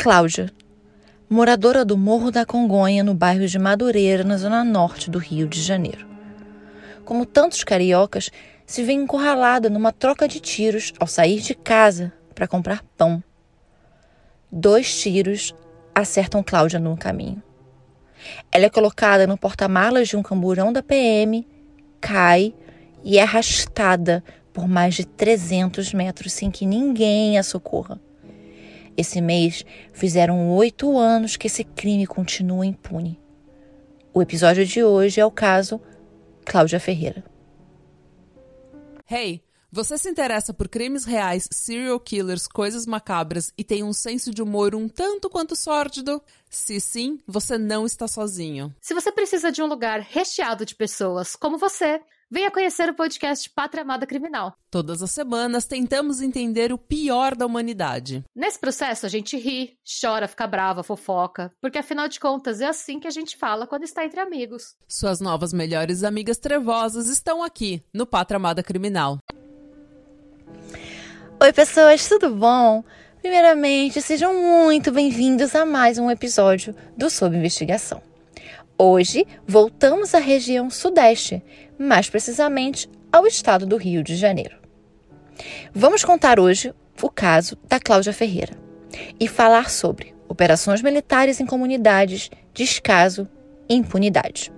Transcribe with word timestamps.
Cláudia, 0.00 0.48
moradora 1.28 1.84
do 1.84 1.98
Morro 1.98 2.30
da 2.30 2.46
Congonha, 2.46 3.02
no 3.02 3.14
bairro 3.14 3.48
de 3.48 3.58
Madureira, 3.58 4.22
na 4.22 4.36
zona 4.36 4.62
norte 4.62 5.10
do 5.10 5.18
Rio 5.18 5.48
de 5.48 5.60
Janeiro. 5.60 6.06
Como 7.04 7.26
tantos 7.26 7.64
cariocas, 7.64 8.30
se 8.64 8.84
vê 8.84 8.92
encurralada 8.92 9.68
numa 9.68 9.92
troca 9.92 10.28
de 10.28 10.38
tiros 10.38 10.92
ao 11.00 11.08
sair 11.08 11.40
de 11.40 11.52
casa 11.52 12.12
para 12.32 12.46
comprar 12.46 12.84
pão. 12.96 13.20
Dois 14.52 15.00
tiros 15.00 15.52
acertam 15.92 16.44
Cláudia 16.44 16.78
no 16.78 16.96
caminho. 16.96 17.42
Ela 18.52 18.66
é 18.66 18.70
colocada 18.70 19.26
no 19.26 19.36
porta-malas 19.36 20.06
de 20.06 20.16
um 20.16 20.22
camburão 20.22 20.72
da 20.72 20.80
PM, 20.80 21.44
cai 22.00 22.54
e 23.02 23.18
é 23.18 23.22
arrastada 23.24 24.22
por 24.52 24.68
mais 24.68 24.94
de 24.94 25.04
300 25.04 25.92
metros 25.92 26.32
sem 26.32 26.52
que 26.52 26.64
ninguém 26.64 27.36
a 27.36 27.42
socorra. 27.42 28.00
Esse 28.98 29.20
mês 29.20 29.64
fizeram 29.92 30.50
oito 30.56 30.98
anos 30.98 31.36
que 31.36 31.46
esse 31.46 31.62
crime 31.62 32.04
continua 32.04 32.66
impune. 32.66 33.22
O 34.12 34.20
episódio 34.20 34.66
de 34.66 34.82
hoje 34.82 35.20
é 35.20 35.24
o 35.24 35.30
caso 35.30 35.80
Cláudia 36.44 36.80
Ferreira. 36.80 37.24
Hey, 39.08 39.40
você 39.70 39.96
se 39.96 40.10
interessa 40.10 40.52
por 40.52 40.66
crimes 40.66 41.04
reais, 41.04 41.48
serial 41.52 42.00
killers, 42.00 42.48
coisas 42.48 42.86
macabras 42.86 43.52
e 43.56 43.62
tem 43.62 43.84
um 43.84 43.92
senso 43.92 44.34
de 44.34 44.42
humor 44.42 44.74
um 44.74 44.88
tanto 44.88 45.30
quanto 45.30 45.54
sórdido? 45.54 46.20
Se 46.50 46.80
sim, 46.80 47.20
você 47.24 47.56
não 47.56 47.86
está 47.86 48.08
sozinho. 48.08 48.74
Se 48.80 48.94
você 48.94 49.12
precisa 49.12 49.52
de 49.52 49.62
um 49.62 49.66
lugar 49.66 50.00
recheado 50.00 50.66
de 50.66 50.74
pessoas 50.74 51.36
como 51.36 51.56
você, 51.56 52.00
Venha 52.30 52.50
conhecer 52.50 52.90
o 52.90 52.94
podcast 52.94 53.48
Pátria 53.48 53.80
Amada 53.80 54.06
Criminal. 54.06 54.54
Todas 54.70 55.02
as 55.02 55.10
semanas 55.10 55.64
tentamos 55.64 56.20
entender 56.20 56.70
o 56.70 56.76
pior 56.76 57.34
da 57.34 57.46
humanidade. 57.46 58.22
Nesse 58.36 58.58
processo 58.58 59.06
a 59.06 59.08
gente 59.08 59.34
ri, 59.38 59.78
chora, 60.02 60.28
fica 60.28 60.46
brava, 60.46 60.82
fofoca, 60.82 61.50
porque 61.58 61.78
afinal 61.78 62.06
de 62.06 62.20
contas 62.20 62.60
é 62.60 62.66
assim 62.66 63.00
que 63.00 63.08
a 63.08 63.10
gente 63.10 63.34
fala 63.34 63.66
quando 63.66 63.84
está 63.84 64.04
entre 64.04 64.20
amigos. 64.20 64.76
Suas 64.86 65.22
novas 65.22 65.54
melhores 65.54 66.04
amigas 66.04 66.36
trevosas 66.36 67.08
estão 67.08 67.42
aqui 67.42 67.82
no 67.94 68.04
Pátria 68.04 68.36
Amada 68.36 68.62
Criminal. 68.62 69.18
Oi, 71.40 71.52
pessoas, 71.54 72.06
tudo 72.06 72.28
bom? 72.34 72.84
Primeiramente, 73.22 74.02
sejam 74.02 74.34
muito 74.34 74.92
bem-vindos 74.92 75.54
a 75.54 75.64
mais 75.64 75.96
um 75.96 76.10
episódio 76.10 76.76
do 76.94 77.08
Sob 77.08 77.34
Investigação. 77.34 78.02
Hoje, 78.80 79.26
voltamos 79.44 80.14
à 80.14 80.18
região 80.18 80.70
Sudeste, 80.70 81.42
mais 81.78 82.10
precisamente 82.10 82.90
ao 83.12 83.26
estado 83.26 83.66
do 83.66 83.76
Rio 83.76 84.02
de 84.02 84.16
Janeiro. 84.16 84.56
Vamos 85.72 86.04
contar 86.04 86.40
hoje 86.40 86.74
o 87.00 87.08
caso 87.08 87.56
da 87.68 87.78
Cláudia 87.78 88.12
Ferreira 88.12 88.54
e 89.18 89.28
falar 89.28 89.70
sobre 89.70 90.14
operações 90.28 90.82
militares 90.82 91.40
em 91.40 91.46
comunidades, 91.46 92.30
descaso 92.52 93.28
e 93.68 93.74
impunidade. 93.74 94.52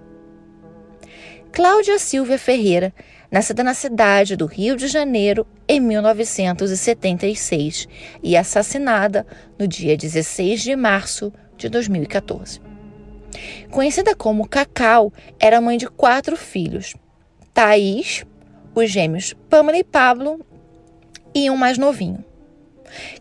Cláudia 1.53 1.99
Silvia 1.99 2.39
Ferreira, 2.39 2.95
nascida 3.31 3.63
na 3.63 3.75
cidade 3.75 4.37
do 4.37 4.47
Rio 4.47 4.77
de 4.77 4.87
Janeiro 4.87 5.47
em 5.69 5.81
1976 5.81 7.89
e 8.23 8.37
assassinada 8.37 9.27
no 9.59 9.67
dia 9.67 9.97
16 9.97 10.63
de 10.63 10.77
março 10.77 11.33
de 11.57 11.69
2014. 11.69 12.61
Conhecida 13.71 14.15
como 14.15 14.49
Cacau, 14.49 15.13
era 15.39 15.61
mãe 15.61 15.77
de 15.77 15.89
quatro 15.89 16.37
filhos: 16.37 16.95
Thaís, 17.61 18.25
os 18.75 18.91
gêmeos 18.91 19.35
Pamela 19.51 19.77
e 19.77 19.85
Pablo 19.85 20.41
e 21.35 21.51
um 21.51 21.59
mais 21.59 21.77
novinho. 21.77 22.25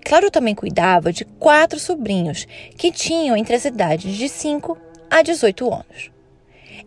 Cláudio 0.02 0.32
também 0.32 0.56
cuidava 0.56 1.12
de 1.12 1.26
quatro 1.26 1.78
sobrinhos 1.78 2.48
que 2.78 2.90
tinham 2.90 3.36
entre 3.36 3.54
as 3.54 3.66
idades 3.66 4.16
de 4.16 4.30
5 4.30 4.78
a 5.10 5.22
18 5.22 5.73
anos. 5.73 6.10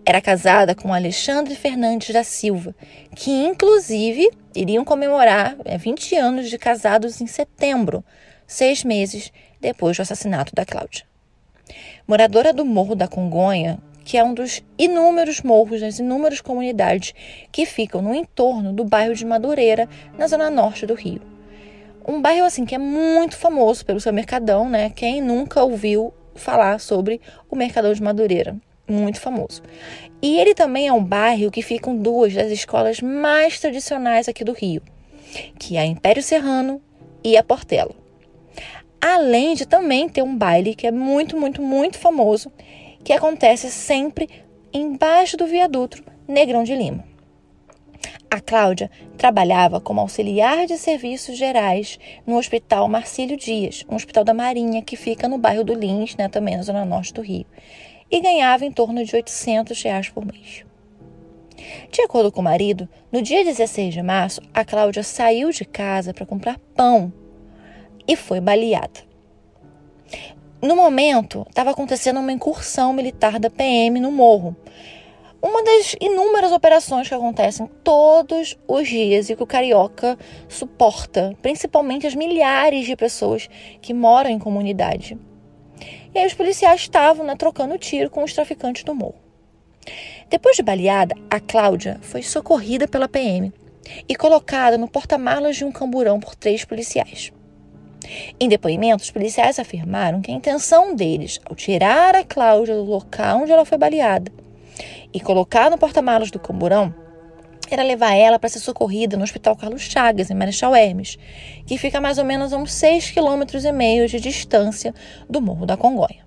Era 0.03 0.19
casada 0.23 0.75
com 0.75 0.95
Alexandre 0.95 1.55
Fernandes 1.55 2.15
da 2.15 2.25
Silva, 2.25 2.75
que 3.15 3.31
inclusive 3.31 4.31
iriam 4.57 4.83
comemorar 4.83 5.55
20 5.79 6.15
é, 6.15 6.21
anos 6.21 6.49
de 6.49 6.57
casados 6.57 7.21
em 7.21 7.27
setembro, 7.27 8.03
seis 8.47 8.83
meses 8.83 9.31
depois 9.61 9.99
do 9.99 10.01
assassinato 10.01 10.55
da 10.55 10.65
Cláudia. 10.65 11.05
Moradora 12.09 12.51
do 12.51 12.65
Morro 12.65 12.95
da 12.95 13.07
Congonha, 13.07 13.79
que 14.05 14.17
é 14.17 14.25
um 14.25 14.35
dos 14.35 14.63
inúmeros 14.79 15.41
morros 15.43 15.81
das 15.81 15.99
inúmeras 15.99 16.41
comunidades 16.41 17.15
que 17.51 17.67
ficam 17.67 18.03
no 18.03 18.15
entorno 18.15 18.73
do 18.73 18.85
bairro 18.85 19.15
de 19.15 19.25
Madureira, 19.25 19.89
na 20.19 20.27
zona 20.27 20.51
norte 20.51 20.87
do 20.87 20.95
Rio. 20.95 21.21
Um 22.07 22.21
bairro 22.21 22.45
assim 22.45 22.65
que 22.65 22.75
é 22.75 22.79
muito 22.79 23.37
famoso 23.37 23.85
pelo 23.85 24.01
seu 24.01 24.13
mercadão, 24.13 24.69
né? 24.69 24.91
Quem 24.91 25.21
nunca 25.21 25.63
ouviu 25.63 26.13
falar 26.35 26.81
sobre 26.81 27.21
o 27.51 27.55
Mercadão 27.55 27.93
de 27.93 28.03
Madureira? 28.03 28.57
Muito 28.89 29.21
famoso. 29.21 29.63
E 30.21 30.39
ele 30.39 30.55
também 30.55 30.89
é 30.89 30.93
um 30.93 31.05
bairro 31.05 31.51
que 31.51 31.63
ficam 31.63 31.97
duas 31.97 32.35
das 32.35 32.51
escolas 32.51 33.01
mais 33.01 33.61
tradicionais 33.61 34.29
aqui 34.29 34.43
do 34.43 34.53
Rio, 34.53 34.83
que 35.59 35.77
é 35.77 35.81
a 35.81 35.87
Império 35.87 36.23
Serrano 36.23 36.81
e 37.23 37.37
a 37.37 37.43
Portela 37.43 38.03
além 39.03 39.57
de 39.57 39.67
também 39.67 40.09
ter 40.09 40.23
um 40.23 40.37
baile 40.37 40.77
que 40.77 40.87
é 40.87 40.93
muito, 40.93 41.37
muito, 41.37 41.61
muito 41.61 41.99
famoso, 41.99 42.53
que 43.05 43.13
acontece 43.13 43.71
sempre 43.71 44.29
embaixo 44.73 45.37
do 45.37 45.47
viaduto 45.47 46.03
Negrão 46.27 46.65
de 46.65 46.75
Lima. 46.75 47.05
A 48.31 48.41
Cláudia 48.41 48.91
trabalhava 49.19 49.79
como 49.79 50.01
auxiliar 50.01 50.67
de 50.67 50.79
serviços 50.79 51.37
gerais 51.37 51.99
no 52.27 52.39
Hospital 52.39 52.89
Marcílio 52.89 53.37
Dias, 53.37 53.85
um 53.89 53.95
hospital 53.95 54.25
da 54.25 54.33
Marinha 54.33 54.81
que 54.81 54.97
fica 54.97 55.29
no 55.29 55.37
bairro 55.37 55.63
do 55.63 55.75
Lins, 55.75 56.17
né, 56.17 56.29
também 56.29 56.57
na 56.57 56.63
zona 56.63 56.85
norte 56.85 57.13
do 57.13 57.21
Rio, 57.21 57.45
e 58.11 58.21
ganhava 58.21 58.65
em 58.65 58.73
torno 58.73 59.05
de 59.05 59.15
800 59.15 59.83
reais 59.83 60.09
por 60.09 60.25
mês. 60.25 60.65
De 61.91 62.01
acordo 62.01 62.33
com 62.33 62.41
o 62.41 62.45
marido, 62.45 62.89
no 63.13 63.21
dia 63.21 63.45
16 63.45 63.93
de 63.93 64.03
março, 64.03 64.41
a 64.55 64.65
Cláudia 64.65 65.03
saiu 65.03 65.51
de 65.51 65.67
casa 65.67 66.15
para 66.15 66.25
comprar 66.25 66.59
pão 66.75 67.13
e 68.09 68.17
foi 68.17 68.41
baleada. 68.41 69.12
No 70.63 70.77
momento, 70.77 71.45
estava 71.49 71.73
acontecendo 71.73 72.21
uma 72.21 72.31
incursão 72.31 72.93
militar 72.93 73.41
da 73.41 73.51
PM 73.51 73.99
no 73.99 74.13
morro. 74.13 74.55
Uma 75.43 75.61
das 75.61 75.97
inúmeras 76.01 76.53
operações 76.53 77.09
que 77.09 77.15
acontecem 77.15 77.69
todos 77.83 78.57
os 78.69 78.87
dias 78.87 79.29
e 79.29 79.35
que 79.35 79.43
o 79.43 79.47
carioca 79.47 80.17
suporta, 80.49 81.37
principalmente 81.43 82.07
as 82.07 82.15
milhares 82.15 82.87
de 82.87 82.95
pessoas 82.95 83.51
que 83.81 83.93
moram 83.93 84.31
em 84.31 84.39
comunidade. 84.39 85.19
E 86.15 86.19
aí 86.21 86.27
os 86.29 86.35
policiais 86.35 86.83
estavam 86.83 87.27
né, 87.27 87.35
trocando 87.35 87.77
tiro 87.77 88.09
com 88.09 88.23
os 88.23 88.33
traficantes 88.33 88.85
do 88.85 88.95
morro. 88.95 89.17
Depois 90.31 90.55
de 90.55 90.63
baleada, 90.63 91.17
a 91.29 91.41
Cláudia 91.41 91.99
foi 92.03 92.23
socorrida 92.23 92.87
pela 92.87 93.09
PM 93.09 93.53
e 94.09 94.15
colocada 94.15 94.79
no 94.79 94.87
porta-malas 94.87 95.57
de 95.57 95.65
um 95.65 95.73
camburão 95.73 96.21
por 96.21 96.37
três 96.37 96.65
policiais. 96.65 97.33
Em 98.39 98.49
depoimentos, 98.49 99.11
policiais 99.11 99.59
afirmaram 99.59 100.21
que 100.21 100.31
a 100.31 100.35
intenção 100.35 100.95
deles, 100.95 101.41
ao 101.45 101.55
tirar 101.55 102.15
a 102.15 102.25
Cláudia 102.25 102.75
do 102.75 102.85
local 102.85 103.43
onde 103.43 103.53
ela 103.53 103.65
foi 103.65 103.79
baleada 103.79 104.33
e 105.13 105.21
colocar 105.21 105.71
no 105.71 105.79
porta-malas 105.79 106.31
do 106.31 106.39
camburão, 106.39 106.95
era 107.71 107.83
levar 107.83 108.15
ela 108.15 108.39
para 108.39 108.49
ser 108.49 108.59
socorrida 108.59 109.17
no 109.17 109.25
Hospital 109.25 109.57
Carlos 109.57 109.83
Chagas, 109.83 110.31
em 110.31 110.35
Marechal 110.35 110.75
Hermes, 110.75 111.19
que 111.67 111.79
fica 111.79 112.01
mais 112.01 112.19
ou 112.19 112.25
menos 112.25 112.53
a 112.53 112.59
uns 112.59 112.71
6,5 112.71 113.15
km 113.15 114.07
de 114.07 114.21
distância 114.21 114.95
do 115.29 115.41
Morro 115.41 115.65
da 115.65 115.77
Congonha. 115.77 116.27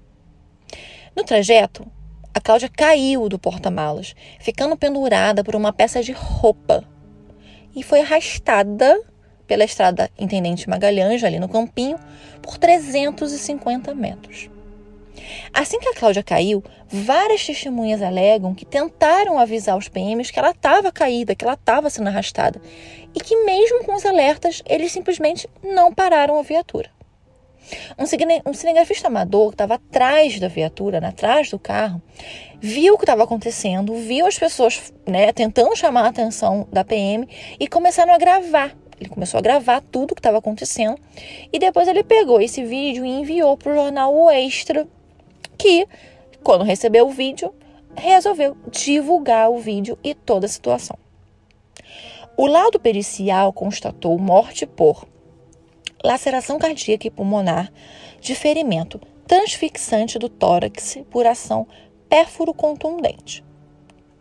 No 1.16 1.24
trajeto, 1.24 1.86
a 2.34 2.42
Cláudia 2.42 2.69
caiu 2.69 3.30
do 3.30 3.40
porta-malas, 3.40 4.16
ficando 4.40 4.75
pendurada 4.75 5.44
por 5.44 5.56
uma 5.56 5.72
peça 5.72 6.02
de 6.02 6.12
roupa 6.12 6.84
e 7.75 7.84
foi 7.84 8.02
arrastada 8.02 9.00
pela 9.47 9.63
estrada 9.63 10.09
Intendente 10.17 10.69
Magalhães, 10.69 11.23
ali 11.23 11.39
no 11.39 11.50
Campinho, 11.50 11.97
por 12.41 12.57
350 12.57 13.94
metros. 13.94 14.50
Assim 15.53 15.80
que 15.80 15.89
a 15.89 15.94
Cláudia 15.94 16.24
caiu, 16.24 16.63
várias 16.88 17.45
testemunhas 17.45 18.01
alegam 18.01 18.53
que 18.53 18.65
tentaram 18.65 19.39
avisar 19.39 19.77
os 19.77 19.88
PMs 19.88 20.31
que 20.31 20.39
ela 20.39 20.51
estava 20.51 20.92
caída, 20.92 21.36
que 21.36 21.44
ela 21.44 21.53
estava 21.53 21.89
sendo 21.89 22.07
arrastada, 22.07 22.62
e 23.13 23.19
que, 23.19 23.44
mesmo 23.44 23.83
com 23.86 23.95
os 23.95 24.06
alertas, 24.06 24.62
eles 24.65 24.92
simplesmente 24.92 25.50
não 25.63 25.94
pararam 25.94 26.38
a 26.38 26.44
viatura. 26.44 26.89
Um, 27.98 28.06
cine, 28.06 28.41
um 28.45 28.53
cinegrafista 28.53 29.07
amador 29.07 29.50
que 29.50 29.56
estava 29.56 29.75
atrás 29.75 30.39
da 30.39 30.48
viatura, 30.48 31.01
né, 31.01 31.07
atrás 31.07 31.50
do 31.50 31.57
carro, 31.57 32.01
viu 32.59 32.94
o 32.94 32.98
que 32.98 33.03
estava 33.03 33.24
acontecendo, 33.24 33.95
viu 33.95 34.27
as 34.27 34.38
pessoas 34.38 34.94
né, 35.07 35.31
tentando 35.33 35.75
chamar 35.75 36.03
a 36.03 36.09
atenção 36.09 36.68
da 36.71 36.83
PM 36.83 37.27
e 37.59 37.68
começaram 37.68 38.13
a 38.13 38.18
gravar 38.18 38.75
ele 39.00 39.09
começou 39.09 39.38
a 39.38 39.42
gravar 39.42 39.81
tudo 39.81 40.12
o 40.12 40.15
que 40.15 40.19
estava 40.19 40.38
acontecendo 40.38 40.97
e 41.51 41.59
depois 41.59 41.88
ele 41.88 42.03
pegou 42.03 42.42
esse 42.42 42.63
vídeo 42.63 43.06
e 43.06 43.09
enviou 43.09 43.57
para 43.57 43.71
o 43.71 43.75
jornal 43.75 44.15
O 44.15 44.30
Extra, 44.30 44.88
que, 45.57 45.88
quando 46.44 46.63
recebeu 46.63 47.07
o 47.07 47.12
vídeo, 47.12 47.53
resolveu 47.95 48.56
divulgar 48.69 49.50
o 49.50 49.57
vídeo 49.57 49.97
e 50.03 50.13
toda 50.13 50.45
a 50.45 50.50
situação. 50.50 50.97
O 52.38 52.47
laudo 52.47 52.80
pericial 52.80 53.53
constatou 53.53 54.18
morte 54.18 54.65
por 54.65 55.07
laceração 56.03 56.59
cardíaca 56.59 57.07
e 57.07 57.12
pulmonar 57.12 57.71
de 58.19 58.36
ferimento 58.36 59.00
transfixante 59.25 60.19
do 60.19 60.30
tórax 60.30 60.98
por 61.09 61.25
ação 61.25 61.68
pérfuro 62.07 62.53
contundente, 62.53 63.44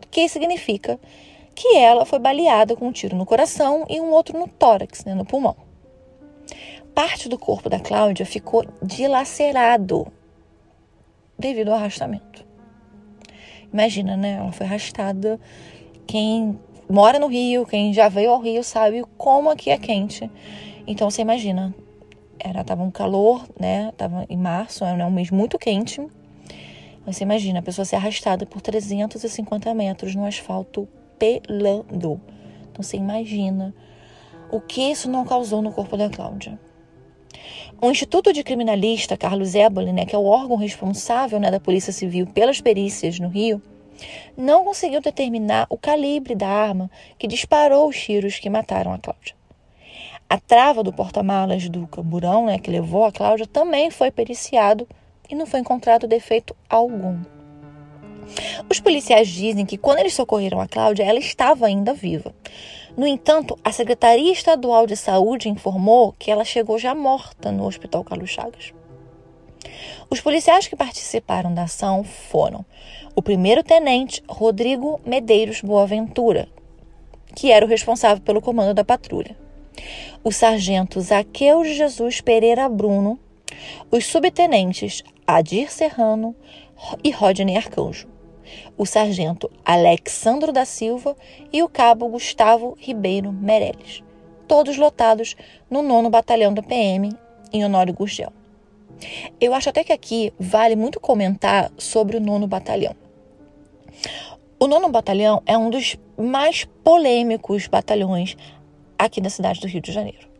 que 0.09 0.27
significa 0.27 0.99
que 1.55 1.77
ela 1.77 2.05
foi 2.05 2.19
baleada 2.19 2.75
com 2.75 2.87
um 2.87 2.91
tiro 2.91 3.15
no 3.15 3.25
coração 3.25 3.85
e 3.89 3.99
um 4.01 4.11
outro 4.11 4.37
no 4.37 4.47
tórax, 4.47 5.05
né, 5.05 5.15
no 5.15 5.25
pulmão. 5.25 5.55
Parte 6.93 7.27
do 7.27 7.37
corpo 7.37 7.69
da 7.69 7.79
Cláudia 7.79 8.25
ficou 8.25 8.65
dilacerado 8.83 10.07
devido 11.37 11.69
ao 11.69 11.75
arrastamento. 11.75 12.45
Imagina, 13.71 14.15
né? 14.15 14.37
Ela 14.39 14.51
foi 14.53 14.65
arrastada. 14.65 15.39
Quem 16.07 16.57
mora 16.89 17.19
no 17.19 17.27
Rio, 17.27 17.65
quem 17.65 17.93
já 17.93 18.07
veio 18.07 18.31
ao 18.31 18.39
Rio, 18.39 18.63
sabe 18.63 19.03
como 19.17 19.49
aqui 19.49 19.69
é 19.69 19.77
quente. 19.77 20.29
Então 20.87 21.09
você 21.09 21.21
imagina, 21.21 21.75
era 22.39 22.63
tava 22.63 22.83
um 22.83 22.91
calor, 22.91 23.45
né? 23.59 23.91
Tava 23.97 24.25
em 24.29 24.37
março, 24.37 24.85
era 24.85 25.05
um 25.05 25.11
mês 25.11 25.29
muito 25.31 25.59
quente. 25.59 26.01
Você 27.05 27.23
imagina 27.23 27.59
a 27.59 27.61
pessoa 27.61 27.83
ser 27.83 27.97
arrastada 27.97 28.45
por 28.45 28.61
350 28.61 29.73
metros 29.73 30.15
no 30.15 30.25
asfalto 30.25 30.87
pelando. 31.17 32.19
Então 32.71 32.83
você 32.83 32.97
imagina 32.97 33.73
o 34.51 34.59
que 34.59 34.91
isso 34.91 35.09
não 35.09 35.25
causou 35.25 35.61
no 35.61 35.71
corpo 35.71 35.97
da 35.97 36.09
Cláudia. 36.09 36.59
O 37.81 37.91
Instituto 37.91 38.31
de 38.31 38.43
Criminalista 38.43 39.17
Carlos 39.17 39.53
Éboli, 39.53 39.91
né, 39.91 40.05
que 40.05 40.15
é 40.15 40.19
o 40.19 40.25
órgão 40.25 40.55
responsável 40.55 41.39
né, 41.39 41.51
da 41.51 41.59
Polícia 41.59 41.91
Civil 41.91 42.25
pelas 42.27 42.61
perícias 42.61 43.19
no 43.19 43.27
Rio, 43.27 43.61
não 44.37 44.63
conseguiu 44.63 45.01
determinar 45.01 45.67
o 45.69 45.77
calibre 45.77 46.35
da 46.35 46.47
arma 46.47 46.89
que 47.17 47.27
disparou 47.27 47.89
os 47.89 47.97
tiros 47.97 48.39
que 48.39 48.49
mataram 48.49 48.93
a 48.93 48.97
Cláudia. 48.97 49.35
A 50.29 50.39
trava 50.39 50.83
do 50.83 50.91
porta-malas 50.91 51.69
do 51.69 51.85
camburão, 51.87 52.45
né, 52.45 52.57
que 52.57 52.71
levou 52.71 53.05
a 53.05 53.11
Cláudia, 53.11 53.45
também 53.45 53.91
foi 53.91 54.09
periciado 54.09 54.87
e 55.29 55.35
não 55.35 55.45
foi 55.45 55.59
encontrado 55.59 56.07
defeito 56.07 56.55
algum. 56.69 57.19
Os 58.69 58.79
policiais 58.79 59.27
dizem 59.27 59.65
que 59.65 59.77
quando 59.77 59.99
eles 59.99 60.13
socorreram 60.13 60.59
a 60.59 60.67
Cláudia, 60.67 61.03
ela 61.03 61.19
estava 61.19 61.67
ainda 61.67 61.93
viva. 61.93 62.33
No 62.97 63.05
entanto, 63.05 63.57
a 63.63 63.71
Secretaria 63.71 64.31
Estadual 64.31 64.87
de 64.87 64.95
Saúde 64.95 65.49
informou 65.49 66.13
que 66.17 66.31
ela 66.31 66.45
chegou 66.45 66.79
já 66.79 66.95
morta 66.95 67.51
no 67.51 67.65
Hospital 67.65 68.03
Carlos 68.03 68.29
Chagas. 68.29 68.73
Os 70.09 70.21
policiais 70.21 70.67
que 70.67 70.75
participaram 70.75 71.53
da 71.53 71.63
ação 71.63 72.03
foram 72.03 72.65
o 73.15 73.21
primeiro-tenente 73.21 74.23
Rodrigo 74.27 75.01
Medeiros 75.05 75.61
Boaventura, 75.61 76.47
que 77.35 77.51
era 77.51 77.65
o 77.65 77.69
responsável 77.69 78.23
pelo 78.23 78.41
comando 78.41 78.73
da 78.73 78.85
patrulha, 78.85 79.35
o 80.23 80.31
sargento 80.31 81.01
Zaqueu 81.01 81.65
Jesus 81.65 82.21
Pereira 82.21 82.69
Bruno, 82.69 83.19
os 83.91 84.05
subtenentes 84.05 85.03
Adir 85.27 85.71
Serrano 85.71 86.35
e 87.03 87.09
Rodney 87.11 87.57
Arcanjo, 87.57 88.07
o 88.77 88.85
sargento 88.85 89.51
Alexandro 89.63 90.51
da 90.51 90.65
Silva 90.65 91.15
e 91.51 91.61
o 91.63 91.69
cabo 91.69 92.07
Gustavo 92.09 92.75
Ribeiro 92.79 93.31
Meirelles, 93.31 94.03
todos 94.47 94.77
lotados 94.77 95.35
no 95.69 95.81
nono 95.81 96.09
batalhão 96.09 96.53
da 96.53 96.61
PM 96.63 97.11
em 97.51 97.63
Honório 97.63 97.93
Gurgel. 97.93 98.31
Eu 99.39 99.53
acho 99.53 99.69
até 99.69 99.83
que 99.83 99.93
aqui 99.93 100.33
vale 100.39 100.75
muito 100.75 100.99
comentar 100.99 101.71
sobre 101.77 102.17
o 102.17 102.21
nono 102.21 102.47
batalhão. 102.47 102.95
O 104.59 104.67
nono 104.67 104.89
batalhão 104.89 105.41
é 105.45 105.57
um 105.57 105.69
dos 105.69 105.97
mais 106.17 106.65
polêmicos 106.83 107.67
batalhões 107.67 108.37
aqui 108.97 109.19
na 109.19 109.29
cidade 109.29 109.59
do 109.59 109.67
Rio 109.67 109.81
de 109.81 109.91
Janeiro. 109.91 110.34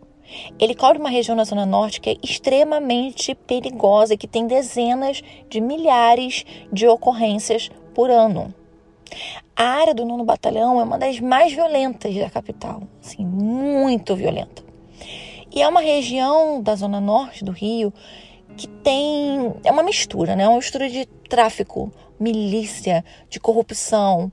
Ele 0.59 0.75
cobre 0.75 0.99
uma 0.99 1.09
região 1.09 1.35
na 1.35 1.43
Zona 1.43 1.65
Norte 1.65 2.01
que 2.01 2.09
é 2.09 2.17
extremamente 2.23 3.35
perigosa 3.35 4.13
e 4.13 4.17
que 4.17 4.27
tem 4.27 4.47
dezenas 4.47 5.21
de 5.49 5.61
milhares 5.61 6.45
de 6.71 6.87
ocorrências 6.87 7.69
por 7.93 8.09
ano. 8.09 8.53
A 9.55 9.63
área 9.63 9.93
do 9.93 10.05
nono 10.05 10.25
batalhão 10.25 10.79
é 10.79 10.83
uma 10.83 10.97
das 10.97 11.19
mais 11.19 11.53
violentas 11.53 12.13
da 12.15 12.29
capital, 12.29 12.83
assim, 13.01 13.25
muito 13.25 14.15
violenta. 14.15 14.63
E 15.53 15.61
é 15.61 15.67
uma 15.67 15.79
região 15.79 16.61
da 16.61 16.75
Zona 16.75 16.99
Norte 16.99 17.45
do 17.45 17.51
Rio 17.51 17.93
que 18.57 18.67
tem. 18.67 19.53
É 19.63 19.71
uma 19.71 19.83
mistura, 19.83 20.35
né? 20.35 20.43
É 20.43 20.49
uma 20.49 20.57
mistura 20.57 20.89
de 20.89 21.05
tráfico, 21.29 21.91
milícia, 22.19 23.05
de 23.29 23.39
corrupção 23.39 24.31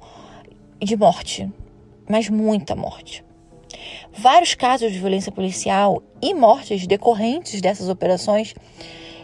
e 0.80 0.84
de 0.84 0.96
morte. 0.96 1.48
Mas 2.08 2.28
muita 2.28 2.74
morte. 2.74 3.24
Vários 4.16 4.54
casos 4.54 4.92
de 4.92 4.98
violência 4.98 5.32
policial 5.32 6.02
e 6.20 6.34
mortes 6.34 6.86
decorrentes 6.86 7.60
dessas 7.62 7.88
operações 7.88 8.54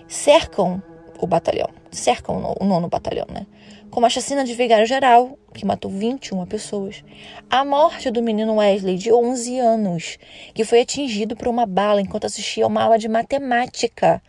cercam 0.08 0.82
o 1.20 1.26
batalhão, 1.26 1.68
cercam 1.90 2.54
o 2.58 2.64
nono 2.64 2.88
batalhão, 2.88 3.26
né? 3.30 3.46
Como 3.90 4.06
a 4.06 4.10
chacina 4.10 4.44
de 4.44 4.54
Vigário 4.54 4.86
Geral, 4.86 5.38
que 5.52 5.66
matou 5.66 5.90
21 5.90 6.46
pessoas, 6.46 7.04
a 7.50 7.64
morte 7.64 8.10
do 8.10 8.22
menino 8.22 8.56
Wesley, 8.56 8.96
de 8.96 9.12
11 9.12 9.58
anos, 9.58 10.18
que 10.54 10.64
foi 10.64 10.80
atingido 10.80 11.36
por 11.36 11.48
uma 11.48 11.66
bala 11.66 12.00
enquanto 12.00 12.26
assistia 12.26 12.64
a 12.64 12.68
uma 12.68 12.82
aula 12.82 12.98
de 12.98 13.08
matemática 13.08 14.22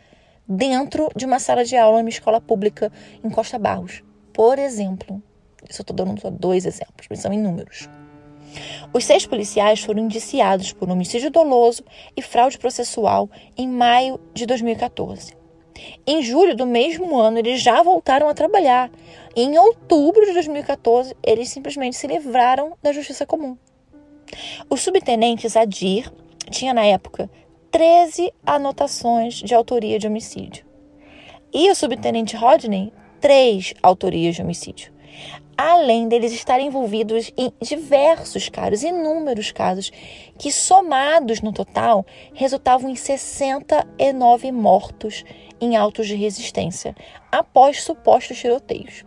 dentro 0.48 1.10
de 1.16 1.26
uma 1.26 1.40
sala 1.40 1.64
de 1.64 1.78
aula 1.78 2.00
numa 2.00 2.10
escola 2.10 2.42
pública 2.42 2.92
em 3.24 3.30
Costa 3.30 3.58
Barros. 3.58 4.04
Por 4.34 4.60
exemplo, 4.60 5.22
isso 5.70 5.82
eu 5.82 5.84
estou 5.84 5.96
dando 5.96 6.20
só 6.20 6.30
dois 6.30 6.66
exemplos, 6.66 7.08
mas 7.10 7.20
são 7.20 7.32
inúmeros. 7.32 7.88
Os 8.94 9.06
seis 9.06 9.26
policiais 9.26 9.82
foram 9.82 10.04
indiciados 10.04 10.74
por 10.74 10.90
homicídio 10.90 11.30
doloso 11.30 11.84
e 12.16 12.22
fraude 12.22 12.58
processual 12.58 13.30
em 13.58 13.68
maio 13.68 14.20
de 14.34 14.46
2014. 14.46 15.38
Em 16.06 16.22
julho 16.22 16.56
do 16.56 16.66
mesmo 16.66 17.18
ano, 17.18 17.40
eles 17.40 17.62
já 17.62 17.82
voltaram 17.82 18.28
a 18.28 18.34
trabalhar. 18.34 18.92
E 19.36 19.42
em 19.42 19.58
outubro 19.58 20.26
de 20.26 20.34
2014, 20.34 21.16
eles 21.24 21.50
simplesmente 21.50 21.96
se 21.96 22.08
livraram 22.08 22.74
da 22.82 22.92
justiça 22.92 23.26
comum. 23.26 23.58
Os 24.70 24.82
subtenentes 24.82 25.56
Adir 25.56 26.12
tinha 26.50 26.74
na 26.74 26.86
época 26.86 27.30
13 27.72 28.34
anotações 28.46 29.36
de 29.36 29.54
autoria 29.54 30.00
de 30.00 30.08
homicídio. 30.08 30.66
E 31.54 31.70
o 31.70 31.76
subtenente 31.76 32.36
Rodney, 32.36 32.92
três 33.20 33.74
autorias 33.82 34.36
de 34.36 34.42
homicídio. 34.42 34.92
Além 35.62 36.08
deles 36.08 36.32
estarem 36.32 36.68
envolvidos 36.68 37.34
em 37.38 37.52
diversos 37.62 38.48
casos, 38.48 38.82
inúmeros 38.82 39.52
casos, 39.52 39.92
que 40.38 40.54
somados 40.54 41.42
no 41.42 41.52
total 41.52 42.06
resultavam 42.34 42.90
em 42.90 42.96
69 42.96 44.54
mortos 44.54 45.26
em 45.60 45.76
autos 45.76 46.08
de 46.08 46.16
resistência 46.16 46.96
após 47.30 47.84
supostos 47.84 48.40
tiroteios. 48.40 49.04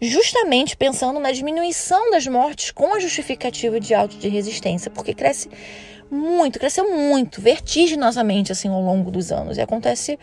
Justamente 0.01 0.77
pensando 0.77 1.19
na 1.19 1.33
diminuição 1.33 2.13
das 2.13 2.29
mortes 2.29 2.71
com 2.71 2.95
a 2.95 3.01
justificativa 3.01 3.81
de 3.81 3.93
auto 3.93 4.17
de 4.19 4.29
resistência, 4.29 4.89
porque 4.89 5.15
cresce 5.15 5.51
muito, 6.11 6.59
cresceu 6.59 6.91
muito, 6.91 7.41
vertiginosamente 7.41 8.53
assim 8.53 8.69
ao 8.69 8.81
longo 8.81 9.11
dos 9.11 9.33
anos. 9.33 9.57
E 9.57 9.61
acontece, 9.61 10.19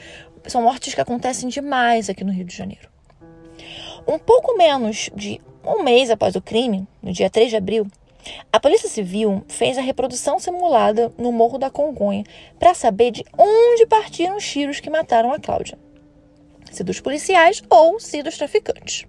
são 0.47 0.61
mortes 0.61 0.93
que 0.93 1.01
acontecem 1.01 1.49
demais 1.49 2.09
aqui 2.09 2.23
no 2.23 2.31
Rio 2.31 2.45
de 2.45 2.55
Janeiro. 2.55 2.89
Um 4.07 4.17
pouco 4.17 4.57
menos 4.57 5.09
de 5.15 5.39
um 5.63 5.83
mês 5.83 6.09
após 6.09 6.35
o 6.35 6.41
crime, 6.41 6.87
no 7.01 7.11
dia 7.11 7.29
3 7.29 7.51
de 7.51 7.55
abril, 7.55 7.85
A 8.51 8.59
Polícia 8.59 8.89
Civil 8.89 9.43
fez 9.47 9.77
a 9.77 9.81
reprodução 9.81 10.39
simulada 10.39 11.11
no 11.17 11.31
Morro 11.31 11.57
da 11.57 11.69
Congonha 11.69 12.23
para 12.59 12.73
saber 12.73 13.11
de 13.11 13.23
onde 13.37 13.85
partiram 13.85 14.37
os 14.37 14.47
tiros 14.47 14.79
que 14.79 14.89
mataram 14.89 15.31
a 15.31 15.39
Cláudia. 15.39 15.77
Se 16.71 16.83
dos 16.83 16.99
policiais 16.99 17.61
ou 17.69 17.99
se 17.99 18.23
dos 18.23 18.37
traficantes. 18.37 19.05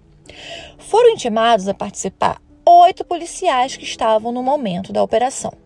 Foram 0.77 1.11
intimados 1.11 1.67
a 1.67 1.73
participar 1.73 2.41
oito 2.65 3.03
policiais 3.03 3.75
que 3.75 3.83
estavam 3.83 4.31
no 4.31 4.43
momento 4.43 4.93
da 4.93 5.03
operação. 5.03 5.62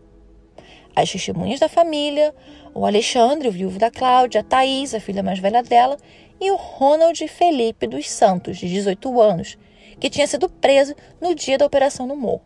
As 0.97 1.11
testemunhas 1.11 1.59
da 1.59 1.69
família, 1.69 2.33
o 2.73 2.83
Alexandre, 2.83 3.47
o 3.47 3.51
viúvo 3.51 3.77
da 3.77 3.91
Cláudia, 3.91 4.41
a 4.41 4.43
Thaís, 4.43 4.95
a 4.95 4.99
filha 4.99 5.21
mais 5.21 5.37
velha 5.37 5.61
dela, 5.61 5.95
e 6.41 6.49
o 6.49 6.55
Ronald 6.55 7.27
Felipe 7.27 7.85
dos 7.85 8.09
Santos, 8.09 8.57
de 8.57 8.67
18 8.67 9.21
anos, 9.21 9.59
que 9.99 10.09
tinha 10.09 10.25
sido 10.25 10.49
preso 10.49 10.95
no 11.21 11.35
dia 11.35 11.55
da 11.55 11.67
operação 11.67 12.07
no 12.07 12.15
morro. 12.15 12.41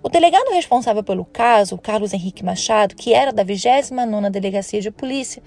O 0.00 0.08
delegado 0.08 0.52
responsável 0.52 1.02
pelo 1.02 1.24
caso, 1.24 1.76
Carlos 1.76 2.12
Henrique 2.12 2.44
Machado, 2.44 2.94
que 2.94 3.12
era 3.12 3.32
da 3.32 3.44
29ª 3.44 4.30
Delegacia 4.30 4.80
de 4.80 4.92
Polícia, 4.92 5.42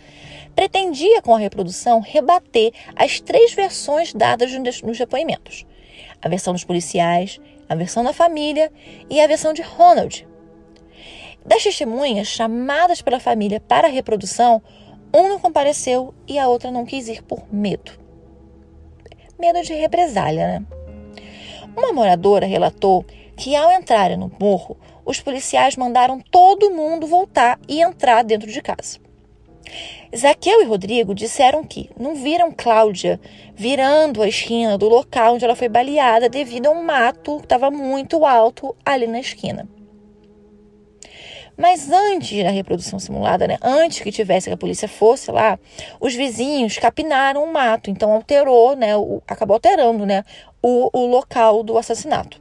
pretendia 0.54 1.22
com 1.22 1.34
a 1.34 1.40
reprodução 1.40 2.02
rebater 2.02 2.74
as 2.98 3.22
três 3.22 3.54
versões 3.54 4.14
dadas 4.14 4.52
nos 4.84 4.98
depoimentos. 4.98 5.66
A 6.22 6.28
versão 6.28 6.52
dos 6.52 6.66
policiais, 6.66 7.40
a 7.70 7.76
versão 7.76 8.04
da 8.04 8.12
família 8.12 8.70
e 9.10 9.22
a 9.22 9.28
versão 9.28 9.54
de 9.54 9.62
Ronald. 9.62 10.27
Das 11.48 11.64
testemunhas 11.64 12.28
chamadas 12.28 13.02
pela 13.02 13.22
família 13.22 13.62
para 13.62 13.88
a 13.88 13.92
reprodução, 13.92 14.62
um 15.14 15.30
não 15.30 15.40
compareceu 15.40 16.14
e 16.28 16.38
a 16.38 16.50
outra 16.50 16.70
não 16.70 16.86
quis 16.86 17.08
ir 17.08 17.24
por 17.24 17.42
medo. 17.50 17.94
Medo 19.40 19.62
de 19.62 19.74
represália, 19.74 20.46
né? 20.46 20.66
Uma 21.76 21.94
moradora 21.94 22.46
relatou 22.46 23.06
que, 23.38 23.56
ao 23.56 23.72
entrarem 23.72 24.18
no 24.18 24.30
morro, 24.38 24.76
os 25.06 25.22
policiais 25.22 25.78
mandaram 25.78 26.20
todo 26.20 26.72
mundo 26.72 27.08
voltar 27.08 27.58
e 27.66 27.82
entrar 27.82 28.24
dentro 28.24 28.52
de 28.52 28.62
casa. 28.62 29.00
Zaqueu 30.16 30.62
e 30.62 30.66
Rodrigo 30.66 31.16
disseram 31.16 31.64
que 31.64 31.90
não 31.98 32.16
viram 32.16 32.52
Cláudia 32.52 33.20
virando 33.56 34.22
a 34.22 34.28
esquina 34.28 34.78
do 34.78 34.90
local 34.90 35.36
onde 35.36 35.46
ela 35.46 35.56
foi 35.56 35.70
baleada 35.70 36.28
devido 36.28 36.68
a 36.68 36.72
um 36.72 36.84
mato 36.84 37.38
que 37.38 37.46
estava 37.46 37.72
muito 37.72 38.26
alto 38.26 38.76
ali 38.86 39.08
na 39.08 39.20
esquina. 39.20 39.68
Mas 41.58 41.90
antes 41.90 42.44
da 42.44 42.52
reprodução 42.52 43.00
simulada, 43.00 43.48
né, 43.48 43.58
antes 43.64 44.02
que 44.02 44.12
tivesse 44.12 44.48
que 44.48 44.54
a 44.54 44.58
polícia 44.58 44.88
fosse 44.88 45.32
lá, 45.32 45.58
os 46.00 46.14
vizinhos 46.14 46.78
capinaram 46.78 47.44
o 47.44 47.52
mato, 47.52 47.90
então 47.90 48.12
alterou, 48.12 48.76
né, 48.76 48.96
o, 48.96 49.24
acabou 49.28 49.56
alterando, 49.56 50.06
né, 50.06 50.24
o, 50.62 50.90
o 50.94 51.08
local 51.08 51.64
do 51.64 51.76
assassinato. 51.76 52.40